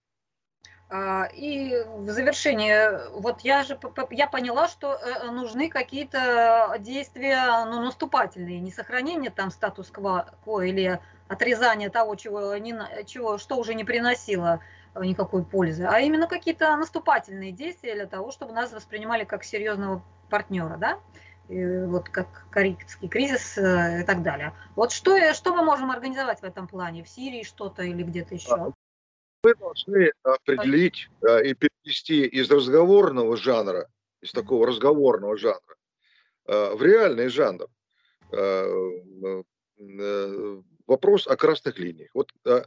А, 0.90 1.28
и 1.34 1.84
в 1.84 2.08
завершение, 2.08 3.10
вот 3.10 3.42
я 3.42 3.62
же 3.62 3.78
я 4.10 4.26
поняла, 4.26 4.68
что 4.68 4.94
э, 4.94 5.30
нужны 5.30 5.68
какие-то 5.68 6.76
действия 6.78 7.66
ну, 7.66 7.82
наступательные, 7.82 8.58
не 8.60 8.70
сохранение 8.70 9.30
там 9.30 9.50
статус-кво 9.50 10.26
или 10.64 10.98
отрезание 11.28 11.90
того, 11.90 12.14
чего, 12.14 12.56
не, 12.56 12.74
чего, 13.04 13.36
что 13.36 13.56
уже 13.56 13.74
не 13.74 13.84
приносило 13.84 14.60
никакой 14.98 15.44
пользы, 15.44 15.84
а 15.84 16.00
именно 16.00 16.26
какие-то 16.26 16.74
наступательные 16.78 17.52
действия 17.52 17.94
для 17.94 18.06
того, 18.06 18.32
чтобы 18.32 18.54
нас 18.54 18.72
воспринимали 18.72 19.24
как 19.24 19.44
серьезного 19.44 20.02
партнера, 20.30 20.78
да? 20.78 20.98
Вот 21.48 22.08
как 22.10 22.46
Карибский 22.50 23.08
кризис 23.08 23.56
э, 23.56 24.02
и 24.02 24.04
так 24.04 24.22
далее. 24.22 24.54
Вот 24.76 24.92
что, 24.92 25.16
что 25.34 25.54
мы 25.54 25.64
можем 25.64 25.90
организовать 25.90 26.40
в 26.40 26.44
этом 26.44 26.68
плане? 26.68 27.02
В 27.02 27.08
Сирии 27.08 27.42
что-то 27.42 27.82
или 27.82 28.02
где-то 28.02 28.34
еще? 28.34 28.72
Мы 29.42 29.54
должны 29.54 30.12
определить 30.22 31.08
и 31.22 31.54
перевести 31.54 32.26
из 32.26 32.50
разговорного 32.50 33.36
жанра, 33.36 33.88
из 34.20 34.32
такого 34.32 34.66
разговорного 34.66 35.36
жанра, 35.36 35.76
э, 36.46 36.74
в 36.74 36.82
реальный 36.82 37.28
жанр. 37.28 37.68
Э, 38.32 39.42
вопрос 40.86 41.26
о 41.26 41.36
красных 41.36 41.78
линиях. 41.78 42.10
Вот 42.14 42.32
да. 42.44 42.64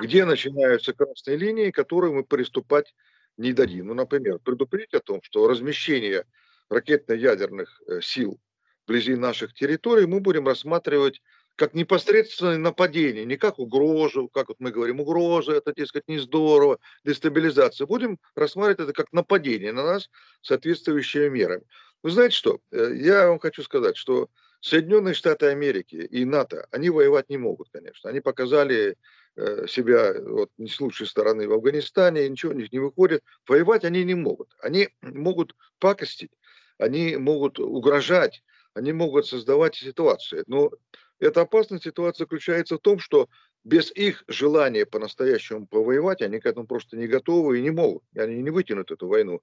где 0.00 0.24
начинаются 0.24 0.94
красные 0.94 1.36
линии, 1.36 1.70
которые 1.70 2.12
мы 2.12 2.24
приступать 2.24 2.94
не 3.36 3.52
дадим. 3.52 3.88
Ну, 3.88 3.94
например, 3.94 4.38
предупредить 4.38 4.94
о 4.94 5.00
том, 5.00 5.20
что 5.22 5.48
размещение 5.48 6.24
ракетно-ядерных 6.70 7.82
э, 7.86 8.00
сил 8.00 8.40
вблизи 8.86 9.14
наших 9.14 9.54
территорий 9.54 10.06
мы 10.06 10.20
будем 10.20 10.46
рассматривать 10.46 11.22
как 11.56 11.74
непосредственное 11.74 12.56
нападение, 12.56 13.26
не 13.26 13.36
как 13.36 13.58
угрозу, 13.58 14.28
как 14.28 14.48
вот 14.48 14.56
мы 14.60 14.70
говорим, 14.70 15.00
угроза, 15.00 15.52
это, 15.52 15.74
дескать, 15.74 16.08
не 16.08 16.18
здорово, 16.18 16.78
дестабилизация. 17.04 17.86
Будем 17.86 18.18
рассматривать 18.34 18.80
это 18.80 18.92
как 18.94 19.12
нападение 19.12 19.72
на 19.72 19.84
нас 19.84 20.08
соответствующими 20.40 21.28
мерами. 21.28 21.64
Вы 22.02 22.10
знаете 22.10 22.34
что, 22.34 22.60
э, 22.70 22.94
я 22.96 23.28
вам 23.28 23.38
хочу 23.38 23.62
сказать, 23.62 23.96
что 23.96 24.30
Соединенные 24.60 25.14
Штаты 25.14 25.46
Америки 25.46 25.96
и 25.96 26.24
НАТО, 26.24 26.66
они 26.70 26.90
воевать 26.90 27.30
не 27.30 27.38
могут, 27.38 27.68
конечно. 27.70 28.10
Они 28.10 28.20
показали 28.20 28.96
э, 29.36 29.66
себя 29.66 30.14
вот, 30.20 30.50
не 30.58 30.68
с 30.68 30.80
лучшей 30.80 31.06
стороны 31.06 31.48
в 31.48 31.52
Афганистане, 31.52 32.28
ничего 32.28 32.52
у 32.52 32.56
них 32.56 32.70
не 32.72 32.78
выходит. 32.78 33.22
Воевать 33.46 33.84
они 33.84 34.04
не 34.04 34.14
могут. 34.14 34.54
Они 34.60 34.88
могут 35.00 35.54
пакостить, 35.78 36.30
они 36.80 37.16
могут 37.16 37.58
угрожать, 37.58 38.42
они 38.74 38.92
могут 38.92 39.26
создавать 39.26 39.76
ситуации. 39.76 40.44
Но 40.46 40.70
эта 41.18 41.42
опасная 41.42 41.78
ситуация 41.78 42.24
заключается 42.24 42.76
в 42.76 42.80
том, 42.80 42.98
что 42.98 43.28
без 43.62 43.92
их 43.92 44.24
желания 44.26 44.86
по-настоящему 44.86 45.66
повоевать, 45.66 46.22
они 46.22 46.40
к 46.40 46.46
этому 46.46 46.66
просто 46.66 46.96
не 46.96 47.06
готовы 47.06 47.58
и 47.58 47.62
не 47.62 47.70
могут. 47.70 48.02
Они 48.16 48.42
не 48.42 48.50
вытянут 48.50 48.90
эту 48.90 49.06
войну. 49.06 49.42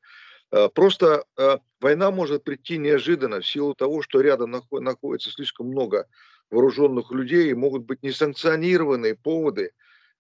А, 0.49 0.69
просто 0.69 1.25
а, 1.37 1.59
война 1.79 2.09
может 2.09 2.43
прийти 2.43 2.77
неожиданно 2.77 3.41
в 3.41 3.47
силу 3.47 3.75
того, 3.75 4.01
что 4.01 4.21
рядом 4.21 4.55
находится 4.71 5.29
слишком 5.29 5.67
много 5.67 6.07
вооруженных 6.49 7.11
людей, 7.11 7.51
и 7.51 7.53
могут 7.53 7.83
быть 7.83 8.01
несанкционированные 8.01 9.15
поводы, 9.15 9.71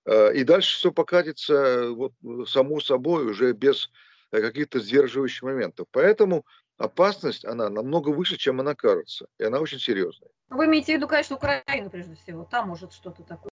а, 0.05 0.29
и 0.29 0.43
дальше 0.43 0.77
все 0.77 0.91
покатится 0.91 1.89
вот, 1.89 2.13
само 2.47 2.79
собой 2.81 3.25
уже 3.25 3.53
без 3.53 3.89
э, 4.31 4.41
каких-то 4.41 4.79
сдерживающих 4.79 5.41
моментов. 5.41 5.87
Поэтому 5.91 6.45
опасность, 6.77 7.45
она 7.45 7.69
намного 7.69 8.09
выше, 8.09 8.37
чем 8.37 8.59
она 8.59 8.75
кажется, 8.75 9.27
и 9.39 9.43
она 9.43 9.59
очень 9.59 9.79
серьезная. 9.79 10.29
Вы 10.49 10.65
имеете 10.65 10.93
в 10.93 10.95
виду, 10.97 11.07
конечно, 11.07 11.35
Украину 11.35 11.89
прежде 11.89 12.15
всего, 12.15 12.45
там 12.45 12.69
может 12.69 12.93
что-то 12.93 13.23
такое. 13.23 13.49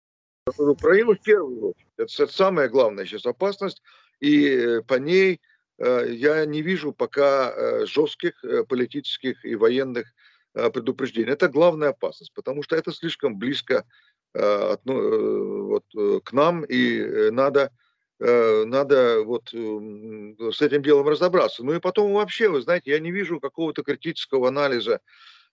Украину 0.58 1.13
в 1.13 1.21
первую 1.21 1.69
очередь. 1.69 1.88
Это, 1.97 2.23
это 2.23 2.34
самая 2.34 2.69
главная 2.69 3.05
сейчас 3.05 3.25
опасность, 3.25 3.82
и 4.19 4.47
э, 4.47 4.82
по 4.82 4.95
ней 4.95 5.41
э, 5.77 6.08
я 6.12 6.45
не 6.45 6.62
вижу 6.62 6.91
пока 6.91 7.51
э, 7.51 7.86
жестких 7.86 8.43
политических 8.67 9.45
и 9.45 9.55
военных 9.55 10.12
предупреждений. 10.53 11.32
Это 11.32 11.47
главная 11.47 11.89
опасность, 11.89 12.34
потому 12.34 12.63
что 12.63 12.75
это 12.75 12.91
слишком 12.91 13.38
близко 13.38 13.86
вот, 14.34 15.84
к 16.23 16.32
нам, 16.34 16.63
и 16.63 17.29
надо 17.29 17.71
надо 18.19 19.23
вот 19.23 19.49
с 19.49 20.62
этим 20.62 20.82
делом 20.82 21.08
разобраться. 21.08 21.63
Ну 21.63 21.73
и 21.73 21.79
потом 21.79 22.13
вообще, 22.13 22.49
вы 22.49 22.62
знаете, 22.62 22.91
я 22.91 22.99
не 22.99 23.12
вижу 23.12 23.39
какого-то 23.39 23.82
критического 23.82 24.49
анализа 24.49 24.99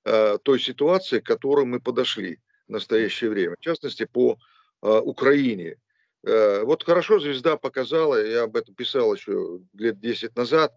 той 0.03 0.59
ситуации, 0.59 1.21
к 1.21 1.27
которой 1.27 1.65
мы 1.65 1.79
подошли 1.81 2.41
в 2.67 2.73
настоящее 2.73 3.31
время. 3.31 3.55
В 3.57 3.61
частности, 3.61 4.05
по 4.05 4.39
Э, 4.83 5.01
Украине. 5.01 5.77
Э, 6.25 6.63
вот 6.65 6.85
хорошо 6.85 7.19
звезда 7.19 7.57
показала, 7.57 8.25
я 8.25 8.43
об 8.45 8.57
этом 8.57 8.75
писал 8.75 9.15
еще 9.15 9.61
лет 9.75 9.99
10 10.01 10.37
назад, 10.37 10.75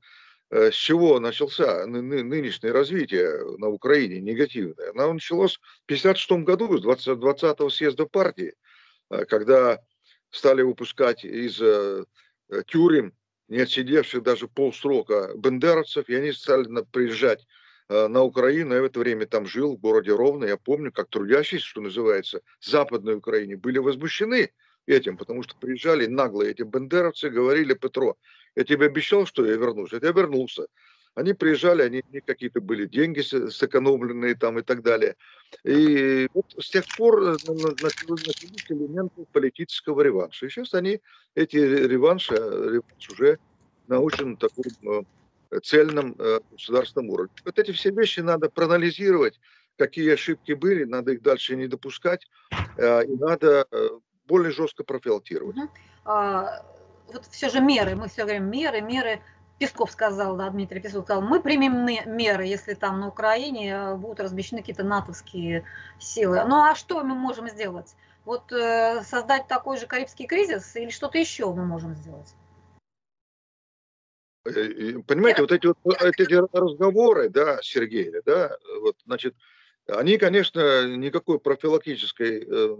э, 0.52 0.72
с 0.72 0.76
чего 0.76 1.20
начался 1.20 1.86
нынешнее 1.86 2.72
развитие 2.72 3.58
на 3.58 3.68
Украине 3.68 4.22
негативное. 4.22 4.92
Оно 4.92 5.14
началось 5.14 5.58
в 5.58 5.86
1956 5.86 6.44
году, 6.46 6.78
с 6.78 6.82
20, 6.82 7.08
20-го 7.20 7.70
съезда 7.70 8.06
партии, 8.06 8.54
когда 9.28 9.80
стали 10.32 10.62
выпускать 10.62 11.26
из 11.26 11.62
тюрем 12.68 13.14
не 13.48 13.60
отсидевших 13.60 14.24
даже 14.24 14.48
полсрока 14.48 15.32
бендеровцев, 15.36 16.08
и 16.08 16.16
они 16.16 16.32
стали 16.32 16.68
приезжать 16.92 17.46
Э, 17.90 18.08
на 18.08 18.22
Украину. 18.22 18.76
Я 18.76 18.82
в 18.82 18.86
это 18.86 19.00
время 19.00 19.26
там 19.26 19.48
жил, 19.48 19.76
в 19.76 19.80
городе 19.80 20.14
Ровно. 20.14 20.46
Я 20.46 20.58
помню, 20.58 20.92
как 20.92 21.10
трудящиеся, 21.10 21.66
что 21.66 21.82
называется, 21.82 22.42
Западной 22.62 23.16
Украине 23.16 23.58
были 23.58 23.80
возмущены 23.80 24.52
этим, 24.86 25.18
потому 25.18 25.44
что 25.44 25.56
приезжали 25.58 26.06
наглые 26.06 26.52
эти 26.52 26.62
бендеровцы, 26.62 27.30
говорили 27.30 27.74
Петро, 27.74 28.16
я 28.56 28.64
тебе 28.64 28.88
обещал, 28.88 29.26
что 29.26 29.46
я 29.46 29.56
вернусь, 29.56 29.92
я 29.92 30.12
вернулся. 30.12 30.68
Они 31.16 31.34
приезжали, 31.34 31.82
они 31.82 32.02
какие-то 32.26 32.62
были 32.62 32.86
деньги 32.86 33.20
сэкономленные 33.22 34.36
там 34.36 34.60
и 34.60 34.62
так 34.62 34.82
далее. 34.82 35.16
И 35.64 36.28
вот 36.34 36.46
с 36.58 36.70
тех 36.70 36.86
пор 36.96 37.22
э, 37.22 37.38
начались 37.48 38.66
элементы 38.70 39.26
политического 39.32 40.02
реванша. 40.02 40.46
И 40.46 40.50
сейчас 40.50 40.74
они, 40.74 41.02
эти 41.36 41.58
реванши, 41.58 42.36
э, 42.36 42.70
реванш 42.72 43.10
уже 43.10 43.40
на 43.88 44.00
очень 44.00 44.38
таком 44.38 45.06
цельном 45.64 46.16
э, 46.18 46.40
государственном 46.52 47.10
уровне. 47.10 47.32
Вот 47.44 47.58
эти 47.58 47.72
все 47.72 47.92
вещи 47.92 48.20
надо 48.20 48.50
проанализировать, 48.50 49.40
какие 49.78 50.14
ошибки 50.14 50.54
были, 50.54 50.84
надо 50.84 51.14
их 51.14 51.22
дальше 51.22 51.56
не 51.56 51.68
допускать, 51.68 52.28
э, 52.78 53.06
и 53.06 53.16
надо 53.18 53.66
э, 53.72 53.90
более 54.28 54.52
жестко 54.52 54.84
профилактировать. 54.84 55.56
А, 56.06 56.64
вот 57.12 57.26
все 57.26 57.50
же 57.50 57.60
меры, 57.62 57.96
мы 57.96 58.08
все 58.08 58.24
говорим 58.24 58.50
меры, 58.50 58.82
меры. 58.82 59.22
Песков 59.60 59.92
сказал, 59.92 60.38
да, 60.38 60.50
Дмитрий 60.50 60.80
Песков 60.80 61.04
сказал, 61.04 61.22
мы 61.22 61.42
примем 61.42 61.86
меры, 61.86 62.46
если 62.46 62.74
там 62.74 63.02
на 63.02 63.10
Украине 63.10 63.96
будут 63.96 64.22
размещены 64.22 64.62
какие-то 64.62 64.84
натовские 64.84 65.66
силы. 66.00 66.44
Ну 66.46 66.64
а 66.64 66.76
что 66.76 67.04
мы 67.04 67.14
можем 67.14 67.50
сделать? 67.50 67.96
Вот 68.26 68.52
э, 68.52 69.02
создать 69.04 69.48
такой 69.48 69.78
же 69.78 69.86
карибский 69.86 70.28
кризис 70.28 70.76
или 70.76 70.90
что-то 70.90 71.18
еще 71.18 71.54
мы 71.54 71.66
можем 71.66 71.94
сделать? 71.96 72.34
Э, 74.46 75.00
понимаете, 75.06 75.42
вот 75.42 75.52
эти 75.52 75.68
вот 75.68 75.78
э, 75.86 76.12
эти 76.18 76.34
разговоры, 76.56 77.30
да, 77.30 77.60
Сергей, 77.62 78.12
да, 78.26 78.58
вот, 78.82 78.96
значит, 79.06 79.36
они, 79.88 80.18
конечно, 80.18 80.96
никакой 80.96 81.40
профилактической, 81.40 82.46
э, 82.48 82.78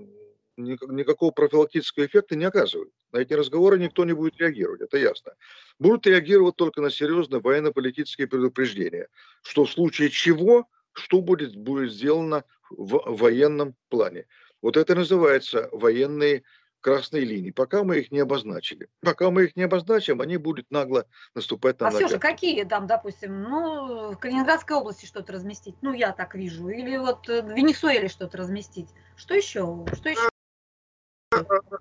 никакого 0.58 1.32
профилактического 1.32 2.06
эффекта 2.06 2.36
не 2.36 2.46
оказывают. 2.46 2.92
На 3.12 3.20
эти 3.20 3.34
разговоры 3.34 3.80
никто 3.80 4.06
не 4.06 4.14
будет 4.14 4.38
реагировать, 4.38 4.82
это 4.82 4.98
ясно. 4.98 5.34
Будут 5.80 6.06
реагировать 6.06 6.58
только 6.58 6.82
на 6.82 6.90
серьезные 6.90 7.40
военно-политические 7.42 8.28
предупреждения, 8.28 9.08
что 9.42 9.64
в 9.64 9.72
случае 9.72 10.10
чего, 10.10 10.68
что 10.94 11.22
будет, 11.22 11.56
будет 11.56 11.92
сделано 11.94 12.44
в 12.70 13.16
военном 13.16 13.76
плане. 13.88 14.26
Вот 14.62 14.76
это 14.76 14.94
называется 14.94 15.70
военные 15.72 16.44
красные 16.82 17.26
линии, 17.26 17.52
пока 17.52 17.84
мы 17.84 18.00
их 18.00 18.12
не 18.12 18.20
обозначили. 18.20 18.90
Пока 19.02 19.30
мы 19.32 19.46
их 19.46 19.56
не 19.56 19.64
обозначим, 19.64 20.22
они 20.22 20.38
будут 20.38 20.70
нагло 20.72 21.06
наступать 21.36 21.80
на 21.80 21.88
А 21.88 21.92
все 21.92 22.08
же 22.08 22.20
какие 22.20 22.64
там, 22.64 22.88
допустим, 22.88 23.42
ну, 23.44 24.12
в 24.12 24.18
Калининградской 24.18 24.78
области 24.78 25.06
что-то 25.06 25.34
разместить, 25.34 25.76
ну, 25.82 25.94
я 25.94 26.12
так 26.12 26.36
вижу, 26.36 26.70
или 26.70 26.98
вот 26.98 27.28
в 27.28 27.54
Венесуэле 27.54 28.08
что-то 28.08 28.38
разместить. 28.38 28.90
Что 29.16 29.34
еще? 29.34 29.86
Что 29.94 30.10
еще? 30.10 30.30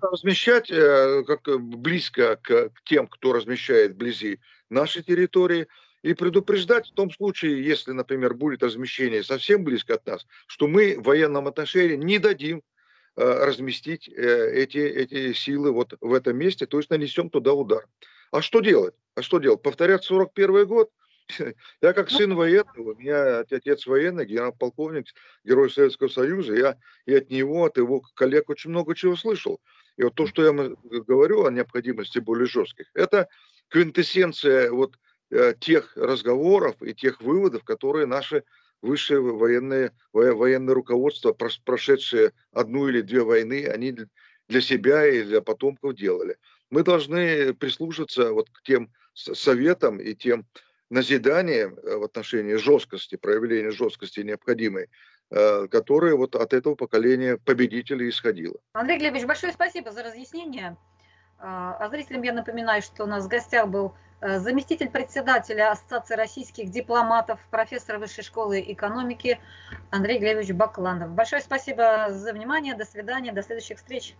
Размещать 0.01 0.71
э, 0.71 1.23
как 1.25 1.59
близко 1.59 2.37
к, 2.37 2.71
тем, 2.85 3.07
кто 3.07 3.33
размещает 3.33 3.91
вблизи 3.93 4.39
нашей 4.69 5.03
территории, 5.03 5.67
и 6.01 6.13
предупреждать 6.13 6.87
в 6.87 6.93
том 6.93 7.11
случае, 7.11 7.65
если, 7.65 7.91
например, 7.91 8.33
будет 8.33 8.63
размещение 8.63 9.21
совсем 9.21 9.65
близко 9.65 9.95
от 9.95 10.05
нас, 10.05 10.25
что 10.47 10.67
мы 10.67 10.97
в 10.97 11.03
военном 11.03 11.47
отношении 11.47 11.97
не 11.97 12.19
дадим 12.19 12.63
Э, 13.21 13.43
разместить 13.43 14.07
э, 14.07 14.51
эти, 14.53 14.77
эти 14.77 15.33
силы 15.33 15.73
вот 15.73 15.93
в 15.99 16.13
этом 16.13 16.37
месте, 16.37 16.65
то 16.65 16.77
есть 16.77 16.89
нанесем 16.89 17.29
туда 17.29 17.51
удар. 17.51 17.85
А 18.31 18.41
что 18.41 18.61
делать? 18.61 18.95
А 19.15 19.21
что 19.21 19.39
делать? 19.39 19.61
Повторять 19.61 20.05
41 20.05 20.65
год? 20.65 20.89
Я 21.81 21.93
как 21.93 22.09
сын 22.09 22.33
военного, 22.33 22.91
у 22.91 22.95
меня 22.95 23.39
отец 23.39 23.85
военный, 23.85 24.25
генерал-полковник, 24.25 25.07
герой 25.43 25.69
Советского 25.69 26.07
Союза, 26.07 26.55
я 26.55 26.77
и 27.05 27.15
от 27.15 27.29
него, 27.29 27.65
от 27.65 27.77
его 27.77 28.01
коллег 28.15 28.49
очень 28.49 28.71
много 28.71 28.95
чего 28.95 29.15
слышал. 29.15 29.59
И 29.97 30.03
вот 30.03 30.15
то, 30.15 30.27
что 30.27 30.43
я 30.43 30.51
говорю 30.53 31.45
о 31.45 31.51
необходимости 31.51 32.19
более 32.19 32.47
жестких, 32.47 32.87
это 32.93 33.27
квинтэссенция 33.69 34.71
вот 34.71 34.95
э, 35.29 35.53
тех 35.59 35.95
разговоров 35.95 36.81
и 36.81 36.93
тех 36.93 37.21
выводов, 37.21 37.63
которые 37.63 38.05
наши 38.05 38.43
высшее 38.81 39.21
военное, 39.21 39.91
военное 40.13 40.73
руководство, 40.73 41.33
прошедшее 41.33 42.31
одну 42.53 42.87
или 42.87 43.01
две 43.01 43.23
войны, 43.23 43.65
они 43.67 43.95
для 44.47 44.61
себя 44.61 45.05
и 45.05 45.23
для 45.23 45.41
потомков 45.41 45.95
делали. 45.95 46.37
Мы 46.69 46.83
должны 46.83 47.53
прислушаться 47.53 48.31
вот 48.31 48.49
к 48.49 48.61
тем 48.63 48.91
советам 49.13 49.99
и 49.99 50.15
тем 50.15 50.45
назиданиям 50.89 51.75
э, 51.75 51.95
в 51.97 52.03
отношении 52.03 52.55
жесткости, 52.55 53.15
проявления 53.15 53.71
жесткости 53.71 54.21
необходимой, 54.21 54.89
э, 55.29 55.67
которые 55.67 56.15
вот 56.15 56.35
от 56.35 56.53
этого 56.53 56.75
поколения 56.75 57.37
победителей 57.37 58.09
исходило. 58.09 58.55
Андрей 58.73 58.99
Глебович, 58.99 59.25
большое 59.25 59.53
спасибо 59.53 59.91
за 59.91 60.03
разъяснение. 60.03 60.77
А, 61.37 61.77
а 61.79 61.89
зрителям 61.89 62.23
я 62.23 62.33
напоминаю, 62.33 62.81
что 62.81 63.03
у 63.03 63.07
нас 63.07 63.25
в 63.25 63.27
гостях 63.27 63.67
был 63.69 63.93
Э, 64.21 64.39
заместитель 64.39 64.89
председателя 64.89 65.71
Ассоциации 65.71 66.15
российских 66.15 66.69
дипломатов, 66.69 67.39
профессор 67.51 67.99
Высшей 67.99 68.23
школы 68.23 68.61
экономики 68.67 69.39
Андрей 69.91 70.19
Глебович 70.19 70.51
Бакландов. 70.51 71.11
Большое 71.11 71.41
спасибо 71.41 72.07
за 72.09 72.33
внимание, 72.33 72.75
до 72.75 72.83
свидания, 72.83 73.31
до 73.31 73.41
следующих 73.43 73.77
встреч. 73.77 74.15